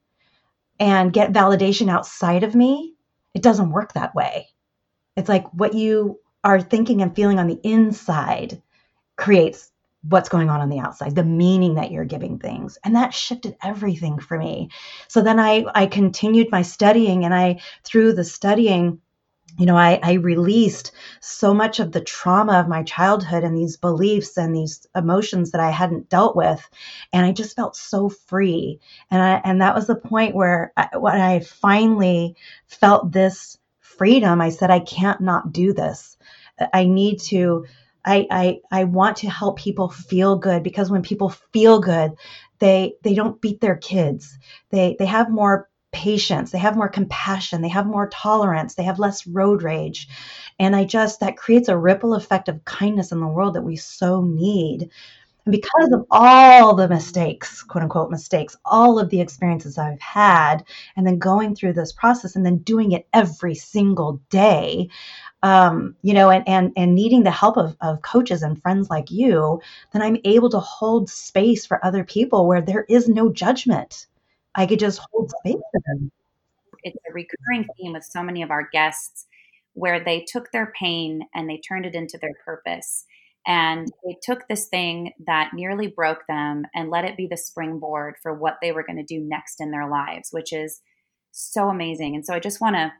and 0.79 1.13
get 1.13 1.33
validation 1.33 1.89
outside 1.89 2.43
of 2.43 2.55
me, 2.55 2.95
it 3.33 3.41
doesn't 3.41 3.71
work 3.71 3.93
that 3.93 4.15
way. 4.15 4.49
It's 5.15 5.29
like 5.29 5.51
what 5.53 5.73
you 5.73 6.19
are 6.43 6.61
thinking 6.61 7.01
and 7.01 7.15
feeling 7.15 7.39
on 7.39 7.47
the 7.47 7.59
inside 7.63 8.61
creates 9.15 9.71
what's 10.09 10.29
going 10.29 10.49
on 10.49 10.61
on 10.61 10.69
the 10.69 10.79
outside 10.79 11.15
the 11.15 11.23
meaning 11.23 11.75
that 11.75 11.91
you're 11.91 12.05
giving 12.05 12.37
things. 12.37 12.77
And 12.83 12.95
that 12.95 13.13
shifted 13.13 13.55
everything 13.63 14.19
for 14.19 14.37
me. 14.37 14.69
So 15.07 15.21
then 15.21 15.39
i 15.39 15.65
i 15.75 15.85
continued 15.85 16.51
my 16.51 16.61
studying 16.61 17.25
and 17.25 17.33
i 17.33 17.61
through 17.83 18.13
the 18.13 18.23
studying 18.23 18.99
you 19.57 19.65
know 19.65 19.77
I, 19.77 19.99
I 20.01 20.13
released 20.13 20.91
so 21.21 21.53
much 21.53 21.79
of 21.79 21.91
the 21.91 22.01
trauma 22.01 22.59
of 22.59 22.67
my 22.67 22.83
childhood 22.83 23.43
and 23.43 23.55
these 23.57 23.77
beliefs 23.77 24.37
and 24.37 24.55
these 24.55 24.85
emotions 24.95 25.51
that 25.51 25.61
i 25.61 25.69
hadn't 25.69 26.09
dealt 26.09 26.35
with. 26.35 26.67
And 27.13 27.25
i 27.25 27.31
just 27.31 27.55
felt 27.55 27.75
so 27.75 28.09
free. 28.09 28.79
And 29.11 29.21
I, 29.21 29.41
and 29.43 29.61
that 29.61 29.75
was 29.75 29.87
the 29.87 29.95
point 29.95 30.35
where 30.35 30.73
I, 30.77 30.89
when 30.97 31.21
i 31.21 31.39
finally 31.39 32.35
felt 32.67 33.11
this 33.11 33.57
freedom 33.79 34.41
i 34.41 34.49
said 34.49 34.71
i 34.71 34.79
can't 34.79 35.21
not 35.21 35.51
do 35.53 35.73
this. 35.73 36.17
I 36.73 36.85
need 36.85 37.19
to 37.21 37.65
I, 38.05 38.27
I 38.31 38.59
I 38.71 38.83
want 38.85 39.17
to 39.17 39.29
help 39.29 39.57
people 39.57 39.89
feel 39.89 40.35
good 40.37 40.63
because 40.63 40.91
when 40.91 41.01
people 41.01 41.29
feel 41.29 41.79
good, 41.79 42.11
they 42.59 42.95
they 43.03 43.13
don't 43.13 43.41
beat 43.41 43.61
their 43.61 43.77
kids. 43.77 44.37
They 44.71 44.95
they 44.99 45.05
have 45.05 45.29
more 45.29 45.69
patience, 45.91 46.51
they 46.51 46.57
have 46.57 46.75
more 46.75 46.89
compassion, 46.89 47.61
they 47.61 47.69
have 47.69 47.85
more 47.85 48.09
tolerance, 48.09 48.75
they 48.75 48.83
have 48.83 48.99
less 48.99 49.27
road 49.27 49.63
rage. 49.63 50.07
And 50.59 50.75
I 50.75 50.83
just 50.85 51.19
that 51.19 51.37
creates 51.37 51.69
a 51.69 51.77
ripple 51.77 52.15
effect 52.15 52.49
of 52.49 52.65
kindness 52.65 53.11
in 53.11 53.19
the 53.19 53.27
world 53.27 53.53
that 53.55 53.61
we 53.63 53.75
so 53.75 54.21
need. 54.21 54.89
And 55.45 55.51
because 55.51 55.91
of 55.91 56.05
all 56.09 56.73
the 56.73 56.87
mistakes, 56.87 57.63
quote 57.63 57.83
unquote 57.83 58.09
mistakes, 58.11 58.55
all 58.65 58.97
of 58.97 59.09
the 59.09 59.19
experiences 59.19 59.77
I've 59.77 59.99
had, 59.99 60.63
and 60.95 61.05
then 61.05 61.19
going 61.19 61.53
through 61.55 61.73
this 61.73 61.91
process 61.91 62.35
and 62.35 62.45
then 62.45 62.59
doing 62.59 62.93
it 62.93 63.07
every 63.13 63.55
single 63.55 64.21
day, 64.29 64.89
um, 65.43 65.93
you 66.01 66.13
know, 66.13 66.29
and, 66.29 66.47
and, 66.47 66.71
and 66.77 66.95
needing 66.95 67.23
the 67.23 67.31
help 67.31 67.57
of, 67.57 67.75
of 67.81 68.01
coaches 68.01 68.41
and 68.41 68.61
friends 68.61 68.89
like 68.89 69.11
you, 69.11 69.61
then 69.91 70.01
I'm 70.01 70.17
able 70.23 70.49
to 70.49 70.59
hold 70.59 71.09
space 71.09 71.65
for 71.65 71.85
other 71.85 72.05
people 72.05 72.47
where 72.47 72.61
there 72.61 72.85
is 72.87 73.09
no 73.09 73.31
judgment. 73.31 74.07
I 74.55 74.65
could 74.65 74.79
just 74.79 75.01
hold 75.11 75.31
space 75.39 75.61
for 75.71 75.81
them. 75.85 76.11
It's 76.83 76.97
a 77.09 77.13
recurring 77.13 77.67
theme 77.77 77.93
with 77.93 78.05
so 78.05 78.23
many 78.23 78.41
of 78.41 78.51
our 78.51 78.69
guests 78.71 79.27
where 79.73 80.01
they 80.03 80.25
took 80.27 80.51
their 80.51 80.73
pain 80.79 81.27
and 81.35 81.49
they 81.49 81.57
turned 81.57 81.85
it 81.85 81.95
into 81.95 82.17
their 82.17 82.35
purpose. 82.45 83.05
And 83.45 83.91
they 84.05 84.17
took 84.23 84.47
this 84.47 84.67
thing 84.67 85.11
that 85.27 85.51
nearly 85.53 85.87
broke 85.87 86.25
them 86.27 86.65
and 86.73 86.89
let 86.89 87.03
it 87.03 87.17
be 87.17 87.27
the 87.27 87.35
springboard 87.35 88.15
for 88.23 88.33
what 88.33 88.59
they 88.61 88.71
were 88.71 88.83
going 88.83 88.97
to 88.97 89.03
do 89.03 89.19
next 89.19 89.59
in 89.59 89.71
their 89.71 89.89
lives, 89.89 90.29
which 90.31 90.53
is 90.53 90.79
so 91.31 91.67
amazing. 91.67 92.15
And 92.15 92.25
so 92.25 92.33
I 92.33 92.39
just 92.39 92.61
want 92.61 92.77
to 92.77 92.93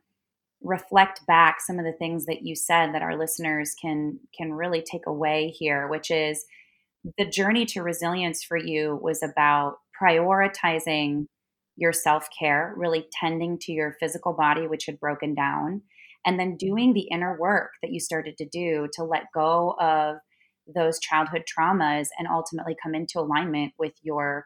reflect 0.63 1.25
back 1.27 1.59
some 1.59 1.77
of 1.77 1.85
the 1.85 1.93
things 1.93 2.25
that 2.25 2.43
you 2.43 2.55
said 2.55 2.93
that 2.93 3.01
our 3.01 3.17
listeners 3.17 3.75
can 3.79 4.19
can 4.35 4.53
really 4.53 4.81
take 4.81 5.05
away 5.05 5.49
here 5.49 5.87
which 5.87 6.09
is 6.09 6.45
the 7.17 7.25
journey 7.25 7.65
to 7.65 7.83
resilience 7.83 8.43
for 8.43 8.57
you 8.57 8.97
was 9.01 9.21
about 9.21 9.75
prioritizing 10.01 11.27
your 11.75 11.91
self-care 11.91 12.73
really 12.77 13.05
tending 13.11 13.59
to 13.59 13.71
your 13.71 13.95
physical 13.99 14.33
body 14.33 14.67
which 14.67 14.85
had 14.85 14.99
broken 14.99 15.35
down 15.35 15.81
and 16.25 16.39
then 16.39 16.55
doing 16.55 16.93
the 16.93 17.07
inner 17.11 17.37
work 17.37 17.71
that 17.81 17.91
you 17.91 17.99
started 17.99 18.37
to 18.37 18.45
do 18.45 18.87
to 18.93 19.03
let 19.03 19.23
go 19.33 19.75
of 19.79 20.17
those 20.73 20.99
childhood 20.99 21.43
traumas 21.43 22.07
and 22.17 22.27
ultimately 22.31 22.75
come 22.81 22.95
into 22.95 23.19
alignment 23.19 23.73
with 23.77 23.93
your 24.01 24.45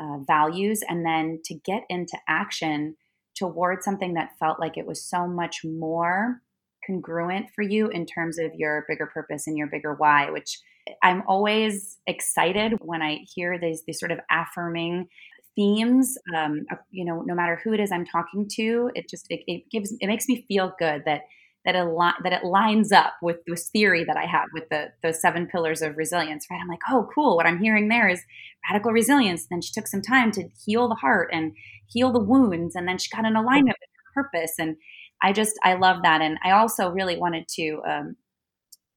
uh, 0.00 0.16
values 0.26 0.80
and 0.88 1.04
then 1.04 1.40
to 1.44 1.54
get 1.54 1.82
into 1.90 2.16
action 2.26 2.96
towards 3.38 3.84
something 3.84 4.14
that 4.14 4.38
felt 4.38 4.60
like 4.60 4.76
it 4.76 4.86
was 4.86 5.04
so 5.04 5.26
much 5.26 5.60
more 5.64 6.42
congruent 6.86 7.46
for 7.54 7.62
you 7.62 7.88
in 7.88 8.06
terms 8.06 8.38
of 8.38 8.52
your 8.54 8.84
bigger 8.88 9.06
purpose 9.06 9.46
and 9.46 9.56
your 9.56 9.66
bigger 9.66 9.94
why, 9.94 10.30
which 10.30 10.58
I'm 11.02 11.22
always 11.26 11.98
excited 12.06 12.74
when 12.80 13.02
I 13.02 13.20
hear 13.34 13.58
these 13.58 13.82
these 13.86 14.00
sort 14.00 14.12
of 14.12 14.20
affirming 14.30 15.08
themes. 15.54 16.16
Um, 16.34 16.64
you 16.90 17.04
know, 17.04 17.22
no 17.22 17.34
matter 17.34 17.60
who 17.62 17.72
it 17.72 17.80
is 17.80 17.92
I'm 17.92 18.06
talking 18.06 18.48
to, 18.56 18.90
it 18.94 19.08
just 19.08 19.26
it, 19.28 19.40
it 19.46 19.64
gives 19.70 19.94
it 20.00 20.06
makes 20.06 20.28
me 20.28 20.44
feel 20.48 20.72
good 20.78 21.02
that 21.04 21.22
that 21.68 21.76
it 21.76 21.86
that 22.22 22.32
it 22.32 22.44
lines 22.44 22.92
up 22.92 23.12
with 23.20 23.36
this 23.46 23.68
theory 23.68 24.02
that 24.04 24.16
I 24.16 24.24
have 24.24 24.46
with 24.54 24.68
the 24.70 24.86
those 25.02 25.20
seven 25.20 25.46
pillars 25.46 25.82
of 25.82 25.98
resilience. 25.98 26.46
Right? 26.50 26.58
I'm 26.60 26.68
like, 26.68 26.80
oh, 26.88 27.08
cool. 27.14 27.36
What 27.36 27.46
I'm 27.46 27.60
hearing 27.60 27.88
there 27.88 28.08
is 28.08 28.22
radical 28.68 28.90
resilience. 28.92 29.42
And 29.42 29.56
then 29.56 29.60
she 29.60 29.72
took 29.72 29.86
some 29.86 30.00
time 30.00 30.30
to 30.32 30.48
heal 30.64 30.88
the 30.88 30.94
heart 30.94 31.28
and 31.30 31.52
heal 31.86 32.10
the 32.10 32.24
wounds, 32.24 32.74
and 32.74 32.88
then 32.88 32.96
she 32.96 33.14
got 33.14 33.26
an 33.26 33.36
alignment 33.36 33.76
with 33.78 33.90
her 34.14 34.22
purpose. 34.22 34.54
And 34.58 34.76
I 35.22 35.34
just 35.34 35.58
I 35.62 35.74
love 35.74 36.02
that. 36.02 36.22
And 36.22 36.38
I 36.42 36.52
also 36.52 36.88
really 36.88 37.18
wanted 37.18 37.46
to 37.56 37.82
um, 37.86 38.16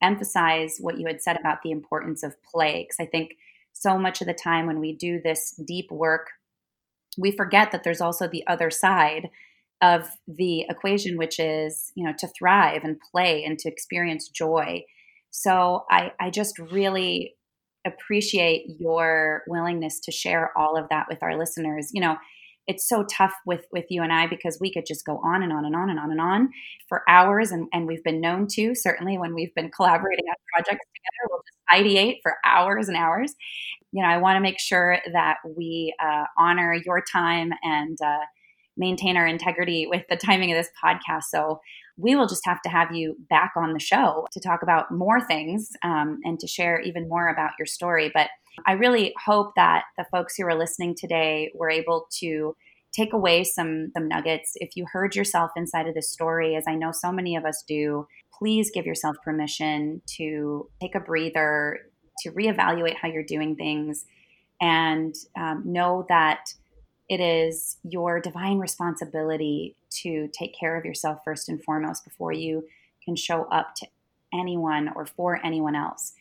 emphasize 0.02 0.78
what 0.80 0.98
you 0.98 1.06
had 1.08 1.22
said 1.22 1.38
about 1.38 1.60
the 1.64 1.72
importance 1.72 2.24
of 2.24 2.42
play, 2.44 2.88
because 2.88 3.06
I 3.06 3.10
think 3.10 3.34
so 3.74 3.98
much 3.98 4.22
of 4.22 4.28
the 4.28 4.34
time 4.34 4.66
when 4.66 4.80
we 4.80 4.96
do 4.96 5.20
this 5.22 5.60
deep 5.68 5.92
work 5.92 6.28
we 7.18 7.32
forget 7.32 7.72
that 7.72 7.84
there's 7.84 8.02
also 8.02 8.28
the 8.28 8.46
other 8.48 8.70
side 8.70 9.30
of 9.82 10.08
the 10.28 10.66
equation, 10.70 11.18
which 11.18 11.40
is, 11.40 11.92
you 11.96 12.06
know, 12.06 12.14
to 12.20 12.28
thrive 12.28 12.84
and 12.84 12.98
play 13.12 13.44
and 13.44 13.58
to 13.60 13.70
experience 13.70 14.30
joy. 14.30 14.84
So 15.32 15.86
I, 15.90 16.12
I 16.20 16.30
just 16.30 16.60
really 16.60 17.36
appreciate 17.86 18.66
your 18.80 19.44
willingness 19.48 20.00
to 20.02 20.12
share 20.12 20.56
all 20.56 20.78
of 20.78 20.88
that 20.90 21.08
with 21.10 21.24
our 21.24 21.38
listeners. 21.38 21.90
You 21.94 22.02
know, 22.02 22.18
it's 22.68 22.88
so 22.88 23.04
tough 23.04 23.34
with 23.46 23.66
with 23.72 23.86
you 23.90 24.04
and 24.04 24.14
I 24.14 24.28
because 24.28 24.58
we 24.62 24.72
could 24.72 24.86
just 24.86 25.06
go 25.06 25.18
on 25.24 25.42
and 25.42 25.52
on 25.52 25.66
and 25.66 25.76
on 25.76 25.90
and 25.90 26.00
on 26.00 26.12
and 26.12 26.22
on 26.22 26.50
for 26.88 27.04
hours 27.10 27.52
and, 27.52 27.68
and 27.74 27.88
we've 27.88 28.04
been 28.04 28.22
known 28.22 28.48
to 28.52 28.76
certainly 28.76 29.18
when 29.18 29.34
we've 29.34 29.54
been 29.56 29.72
collaborating 29.72 30.26
on 30.30 30.36
projects 30.54 30.86
together 30.94 31.30
we'll 31.30 31.42
just 31.42 31.86
ideate 31.86 32.20
for 32.22 32.36
hours 32.46 32.88
and 32.88 32.96
hours 32.96 33.34
you 33.92 34.02
know 34.02 34.08
I 34.08 34.18
want 34.18 34.38
to 34.38 34.42
make 34.42 34.60
sure 34.60 35.00
that 35.12 35.38
we 35.58 35.94
uh, 36.00 36.26
honor 36.38 36.76
your 36.86 37.04
time 37.12 37.52
and 37.64 37.98
uh, 38.00 38.26
maintain 38.78 39.18
our 39.18 39.28
integrity 39.28 39.88
with 39.88 40.04
the 40.10 40.16
timing 40.16 40.52
of 40.52 40.58
this 40.58 40.70
podcast 40.84 41.24
so 41.30 41.60
we 41.98 42.16
will 42.16 42.28
just 42.28 42.46
have 42.46 42.62
to 42.62 42.70
have 42.70 42.94
you 42.94 43.16
back 43.30 43.52
on 43.56 43.74
the 43.74 43.80
show 43.80 44.26
to 44.32 44.40
talk 44.40 44.64
about 44.64 44.92
more 44.92 45.22
things 45.22 45.72
um, 45.84 46.20
and 46.24 46.40
to 46.40 46.48
share 46.48 46.80
even 46.82 47.08
more 47.10 47.30
about 47.30 47.52
your 47.60 47.66
story 47.66 48.12
but 48.14 48.30
I 48.66 48.74
really 48.74 49.14
hope 49.24 49.54
that 49.56 49.84
the 49.98 50.06
folks 50.12 50.36
who 50.36 50.46
are 50.46 50.58
listening 50.58 50.96
today 50.96 51.52
were 51.56 51.70
able 51.70 52.08
to 52.20 52.56
take 52.92 53.14
away 53.14 53.44
some 53.44 53.92
some 53.96 54.08
nuggets. 54.08 54.54
If 54.56 54.76
you 54.76 54.86
heard 54.92 55.16
yourself 55.16 55.52
inside 55.56 55.88
of 55.88 55.96
this 55.96 56.10
story, 56.10 56.56
as 56.56 56.66
I 56.68 56.76
know 56.76 56.92
so 56.92 57.12
many 57.12 57.36
of 57.36 57.46
us 57.46 57.64
do, 57.68 58.08
please 58.38 58.72
give 58.72 58.86
yourself 58.86 59.16
permission 59.24 60.02
to 60.18 60.70
take 60.82 60.96
a 60.96 61.00
breather, 61.00 61.80
to 62.20 62.32
reevaluate 62.32 62.96
how 62.96 63.08
you're 63.08 63.24
doing 63.24 63.56
things, 63.56 64.06
and 64.60 65.16
um, 65.38 65.64
know 65.66 66.06
that 66.10 66.54
it 67.12 67.20
is 67.20 67.76
your 67.84 68.22
divine 68.22 68.58
responsibility 68.58 69.76
to 69.90 70.30
take 70.30 70.58
care 70.58 70.78
of 70.78 70.86
yourself 70.86 71.20
first 71.26 71.50
and 71.50 71.62
foremost 71.62 72.06
before 72.06 72.32
you 72.32 72.64
can 73.04 73.18
show 73.18 73.44
up 73.52 73.76
to 73.76 73.86
anyone 74.34 74.90
or 74.96 75.06
for 75.06 75.46
anyone 75.46 75.76
else. 75.76 76.14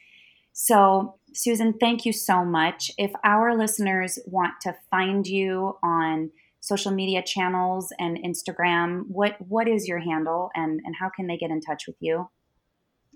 So, 0.52 1.14
Susan, 1.32 1.74
thank 1.74 2.04
you 2.04 2.12
so 2.12 2.44
much. 2.44 2.90
If 2.98 3.12
our 3.22 3.56
listeners 3.56 4.18
want 4.26 4.54
to 4.62 4.74
find 4.90 5.24
you 5.24 5.78
on 5.80 6.32
social 6.58 6.90
media 6.90 7.22
channels 7.22 7.92
and 8.00 8.18
Instagram, 8.18 9.04
what 9.06 9.36
what 9.46 9.68
is 9.68 9.86
your 9.86 10.00
handle 10.00 10.50
and, 10.56 10.80
and 10.84 10.96
how 10.98 11.08
can 11.08 11.28
they 11.28 11.36
get 11.36 11.52
in 11.52 11.60
touch 11.60 11.86
with 11.86 11.96
you? 12.00 12.28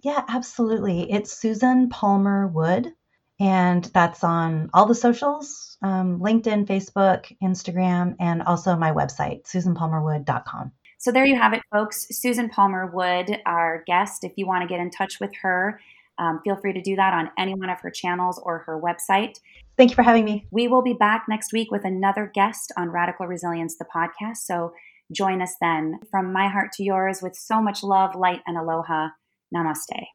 Yeah, 0.05 0.23
absolutely. 0.29 1.11
It's 1.11 1.37
Susan 1.37 1.89
Palmer 1.89 2.47
Wood, 2.47 2.93
and 3.41 3.85
that's 3.95 4.23
on 4.23 4.71
all 4.73 4.87
the 4.87 4.95
socials 4.95 5.75
um, 5.85 6.19
LinkedIn, 6.19 6.67
Facebook, 6.67 7.31
Instagram, 7.43 8.17
and 8.19 8.43
also 8.43 8.75
my 8.75 8.91
website, 8.91 9.45
susanpalmerwood.com. 9.45 10.73
So 10.99 11.13
there 11.13 11.27
you 11.27 11.37
have 11.37 11.53
it, 11.53 11.61
folks. 11.71 12.07
Susan 12.11 12.49
Palmer 12.49 12.87
Wood, 12.87 13.39
our 13.45 13.85
guest. 13.87 14.25
If 14.25 14.33
you 14.37 14.47
want 14.47 14.63
to 14.63 14.69
get 14.69 14.81
in 14.81 14.91
touch 14.91 15.21
with 15.21 15.31
her, 15.43 15.79
um, 16.19 16.41
feel 16.43 16.57
free 16.57 16.73
to 16.73 16.81
do 16.81 16.97
that 16.97 17.13
on 17.13 17.31
any 17.37 17.55
one 17.55 17.69
of 17.69 17.79
her 17.81 17.91
channels 17.91 18.41
or 18.43 18.61
her 18.61 18.81
website. 18.81 19.39
Thank 19.77 19.91
you 19.91 19.97
for 19.97 20.03
having 20.03 20.25
me. 20.25 20.47
We 20.51 20.67
will 20.67 20.83
be 20.83 20.95
back 20.95 21.27
next 21.29 21.53
week 21.53 21.71
with 21.71 21.85
another 21.85 22.31
guest 22.33 22.73
on 22.79 22.89
Radical 22.89 23.27
Resilience, 23.27 23.77
the 23.77 23.85
podcast. 23.85 24.39
So 24.39 24.73
join 25.13 25.43
us 25.43 25.57
then. 25.61 25.99
From 26.11 26.33
my 26.33 26.49
heart 26.49 26.73
to 26.75 26.85
yours, 26.85 27.21
with 27.21 27.37
so 27.37 27.61
much 27.61 27.83
love, 27.83 28.15
light, 28.15 28.41
and 28.47 28.57
aloha. 28.57 29.09
Namaste. 29.55 30.07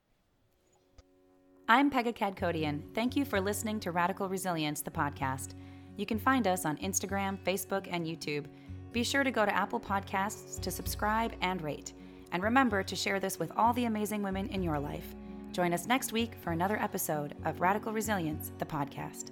I'm 1.71 1.91
Pegah 1.91 2.15
Kadkhodaian. 2.15 2.82
Thank 2.95 3.15
you 3.15 3.23
for 3.23 3.39
listening 3.39 3.79
to 3.82 3.91
Radical 3.91 4.27
Resilience, 4.27 4.82
the 4.82 4.89
podcast. 4.89 5.53
You 5.97 6.05
can 6.08 6.17
find 6.17 6.47
us 6.47 6.65
on 6.65 6.77
Instagram, 6.77 7.38
Facebook, 7.45 7.88
and 7.91 8.08
YouTube. 8.08 8.45
Be 8.91 9.03
sure 9.03 9.23
to 9.23 9.29
go 9.29 9.45
to 9.45 9.55
Apple 9.55 9.79
Podcasts 9.79 10.60
to 10.62 10.71
subscribe 10.71 11.34
and 11.41 11.62
rate. 11.62 11.93
And 12.32 12.41
remember 12.41 12.82
to 12.82 12.95
share 12.95 13.19
this 13.19 13.38
with 13.38 13.51
all 13.55 13.73
the 13.73 13.86
amazing 13.86 14.23
women 14.23 14.47
in 14.47 14.63
your 14.63 14.79
life. 14.79 15.13
Join 15.51 15.71
us 15.71 15.86
next 15.86 16.12
week 16.12 16.34
for 16.41 16.53
another 16.53 16.82
episode 16.82 17.36
of 17.45 17.62
Radical 17.62 17.93
Resilience, 17.93 18.51
the 18.58 18.65
podcast. 18.65 19.29